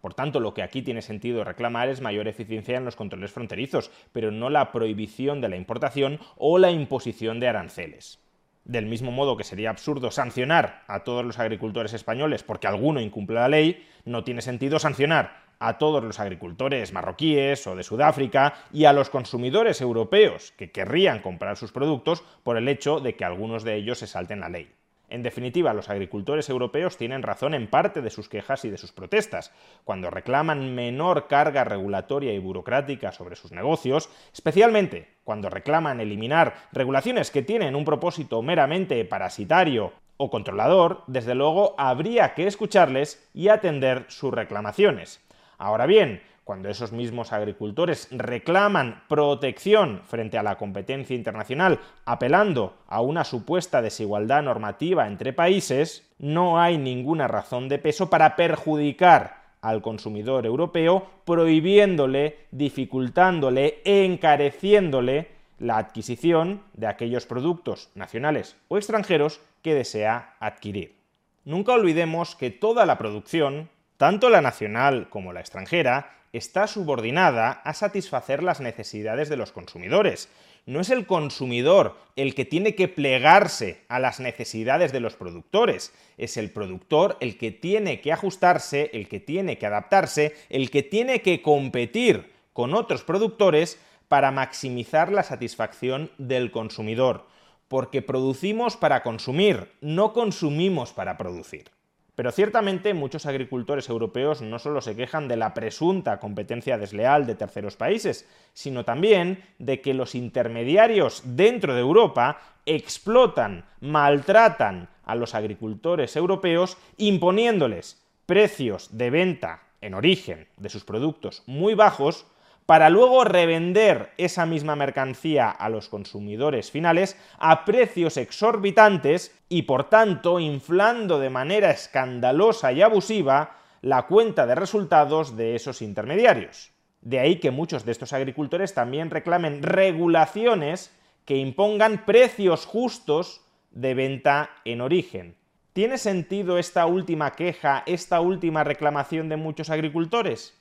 Por 0.00 0.14
tanto, 0.14 0.38
lo 0.38 0.54
que 0.54 0.62
aquí 0.62 0.82
tiene 0.82 1.02
sentido 1.02 1.42
reclamar 1.42 1.88
es 1.88 2.00
mayor 2.00 2.28
eficiencia 2.28 2.76
en 2.76 2.84
los 2.84 2.94
controles 2.94 3.32
fronterizos, 3.32 3.90
pero 4.12 4.30
no 4.30 4.48
la 4.48 4.70
prohibición 4.70 5.40
de 5.40 5.48
la 5.48 5.56
importación 5.56 6.20
o 6.36 6.58
la 6.58 6.70
imposición 6.70 7.40
de 7.40 7.48
aranceles. 7.48 8.20
Del 8.64 8.86
mismo 8.86 9.10
modo 9.10 9.36
que 9.36 9.44
sería 9.44 9.70
absurdo 9.70 10.10
sancionar 10.10 10.84
a 10.86 11.02
todos 11.02 11.24
los 11.24 11.38
agricultores 11.38 11.92
españoles 11.94 12.44
porque 12.44 12.68
alguno 12.68 13.00
incumple 13.00 13.36
la 13.36 13.48
ley, 13.48 13.86
no 14.04 14.22
tiene 14.22 14.40
sentido 14.40 14.78
sancionar 14.78 15.42
a 15.58 15.78
todos 15.78 16.02
los 16.02 16.20
agricultores 16.20 16.92
marroquíes 16.92 17.66
o 17.66 17.76
de 17.76 17.82
Sudáfrica 17.82 18.54
y 18.72 18.84
a 18.84 18.92
los 18.92 19.10
consumidores 19.10 19.80
europeos 19.80 20.52
que 20.56 20.70
querrían 20.70 21.22
comprar 21.22 21.56
sus 21.56 21.72
productos 21.72 22.22
por 22.42 22.56
el 22.56 22.68
hecho 22.68 23.00
de 23.00 23.14
que 23.16 23.24
algunos 23.24 23.62
de 23.64 23.76
ellos 23.76 23.98
se 23.98 24.06
salten 24.06 24.40
la 24.40 24.48
ley. 24.48 24.70
En 25.12 25.22
definitiva, 25.22 25.74
los 25.74 25.90
agricultores 25.90 26.48
europeos 26.48 26.96
tienen 26.96 27.22
razón 27.22 27.52
en 27.52 27.68
parte 27.68 28.00
de 28.00 28.08
sus 28.08 28.30
quejas 28.30 28.64
y 28.64 28.70
de 28.70 28.78
sus 28.78 28.92
protestas, 28.92 29.52
cuando 29.84 30.08
reclaman 30.08 30.74
menor 30.74 31.26
carga 31.26 31.64
regulatoria 31.64 32.32
y 32.32 32.38
burocrática 32.38 33.12
sobre 33.12 33.36
sus 33.36 33.52
negocios, 33.52 34.08
especialmente 34.32 35.18
cuando 35.22 35.50
reclaman 35.50 36.00
eliminar 36.00 36.54
regulaciones 36.72 37.30
que 37.30 37.42
tienen 37.42 37.76
un 37.76 37.84
propósito 37.84 38.40
meramente 38.40 39.04
parasitario 39.04 39.92
o 40.16 40.30
controlador, 40.30 41.02
desde 41.06 41.34
luego 41.34 41.74
habría 41.76 42.32
que 42.32 42.46
escucharles 42.46 43.28
y 43.34 43.48
atender 43.48 44.06
sus 44.08 44.32
reclamaciones. 44.32 45.20
Ahora 45.58 45.84
bien, 45.84 46.22
cuando 46.44 46.68
esos 46.68 46.92
mismos 46.92 47.32
agricultores 47.32 48.08
reclaman 48.10 49.04
protección 49.08 50.02
frente 50.06 50.38
a 50.38 50.42
la 50.42 50.56
competencia 50.56 51.14
internacional, 51.14 51.78
apelando 52.04 52.78
a 52.88 53.00
una 53.00 53.24
supuesta 53.24 53.80
desigualdad 53.80 54.42
normativa 54.42 55.06
entre 55.06 55.32
países, 55.32 56.12
no 56.18 56.60
hay 56.60 56.78
ninguna 56.78 57.28
razón 57.28 57.68
de 57.68 57.78
peso 57.78 58.10
para 58.10 58.34
perjudicar 58.34 59.42
al 59.60 59.80
consumidor 59.80 60.44
europeo, 60.44 61.06
prohibiéndole, 61.24 62.46
dificultándole, 62.50 63.80
encareciéndole 63.84 65.28
la 65.60 65.78
adquisición 65.78 66.62
de 66.72 66.88
aquellos 66.88 67.26
productos 67.26 67.90
nacionales 67.94 68.56
o 68.66 68.76
extranjeros 68.76 69.40
que 69.62 69.74
desea 69.74 70.34
adquirir. 70.40 70.96
Nunca 71.44 71.72
olvidemos 71.72 72.34
que 72.34 72.50
toda 72.50 72.84
la 72.84 72.98
producción, 72.98 73.68
tanto 73.96 74.28
la 74.28 74.40
nacional 74.40 75.08
como 75.08 75.32
la 75.32 75.40
extranjera, 75.40 76.10
está 76.32 76.66
subordinada 76.66 77.50
a 77.50 77.74
satisfacer 77.74 78.42
las 78.42 78.60
necesidades 78.60 79.28
de 79.28 79.36
los 79.36 79.52
consumidores. 79.52 80.28
No 80.64 80.80
es 80.80 80.90
el 80.90 81.06
consumidor 81.06 81.96
el 82.16 82.34
que 82.34 82.44
tiene 82.44 82.74
que 82.74 82.88
plegarse 82.88 83.82
a 83.88 83.98
las 83.98 84.20
necesidades 84.20 84.92
de 84.92 85.00
los 85.00 85.14
productores, 85.14 85.92
es 86.16 86.36
el 86.36 86.50
productor 86.50 87.16
el 87.20 87.36
que 87.36 87.50
tiene 87.50 88.00
que 88.00 88.12
ajustarse, 88.12 88.90
el 88.92 89.08
que 89.08 89.20
tiene 89.20 89.58
que 89.58 89.66
adaptarse, 89.66 90.34
el 90.48 90.70
que 90.70 90.82
tiene 90.82 91.20
que 91.20 91.42
competir 91.42 92.32
con 92.52 92.74
otros 92.74 93.02
productores 93.02 93.78
para 94.08 94.30
maximizar 94.30 95.10
la 95.10 95.22
satisfacción 95.22 96.10
del 96.18 96.50
consumidor, 96.50 97.26
porque 97.68 98.02
producimos 98.02 98.76
para 98.76 99.02
consumir, 99.02 99.72
no 99.80 100.12
consumimos 100.12 100.92
para 100.92 101.16
producir. 101.16 101.70
Pero 102.14 102.30
ciertamente 102.30 102.92
muchos 102.92 103.24
agricultores 103.24 103.88
europeos 103.88 104.42
no 104.42 104.58
solo 104.58 104.82
se 104.82 104.94
quejan 104.94 105.28
de 105.28 105.36
la 105.36 105.54
presunta 105.54 106.20
competencia 106.20 106.76
desleal 106.76 107.26
de 107.26 107.34
terceros 107.34 107.76
países, 107.76 108.28
sino 108.52 108.84
también 108.84 109.42
de 109.58 109.80
que 109.80 109.94
los 109.94 110.14
intermediarios 110.14 111.22
dentro 111.24 111.74
de 111.74 111.80
Europa 111.80 112.40
explotan, 112.66 113.64
maltratan 113.80 114.88
a 115.04 115.14
los 115.14 115.34
agricultores 115.34 116.14
europeos 116.14 116.76
imponiéndoles 116.98 118.02
precios 118.26 118.96
de 118.96 119.10
venta 119.10 119.62
en 119.80 119.94
origen 119.94 120.48
de 120.58 120.68
sus 120.68 120.84
productos 120.84 121.42
muy 121.46 121.74
bajos 121.74 122.26
para 122.66 122.90
luego 122.90 123.24
revender 123.24 124.12
esa 124.18 124.46
misma 124.46 124.76
mercancía 124.76 125.50
a 125.50 125.68
los 125.68 125.88
consumidores 125.88 126.70
finales 126.70 127.16
a 127.38 127.64
precios 127.64 128.16
exorbitantes 128.16 129.34
y 129.48 129.62
por 129.62 129.88
tanto 129.88 130.38
inflando 130.40 131.18
de 131.18 131.30
manera 131.30 131.70
escandalosa 131.70 132.72
y 132.72 132.82
abusiva 132.82 133.56
la 133.80 134.06
cuenta 134.06 134.46
de 134.46 134.54
resultados 134.54 135.36
de 135.36 135.56
esos 135.56 135.82
intermediarios. 135.82 136.70
De 137.00 137.18
ahí 137.18 137.40
que 137.40 137.50
muchos 137.50 137.84
de 137.84 137.92
estos 137.92 138.12
agricultores 138.12 138.74
también 138.74 139.10
reclamen 139.10 139.62
regulaciones 139.62 140.96
que 141.24 141.36
impongan 141.36 142.04
precios 142.04 142.64
justos 142.64 143.44
de 143.72 143.94
venta 143.94 144.50
en 144.64 144.80
origen. 144.80 145.36
¿Tiene 145.72 145.98
sentido 145.98 146.58
esta 146.58 146.86
última 146.86 147.32
queja, 147.32 147.82
esta 147.86 148.20
última 148.20 148.62
reclamación 148.62 149.28
de 149.28 149.36
muchos 149.36 149.70
agricultores? 149.70 150.56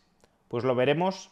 Pues 0.48 0.64
lo 0.64 0.74
veremos 0.74 1.32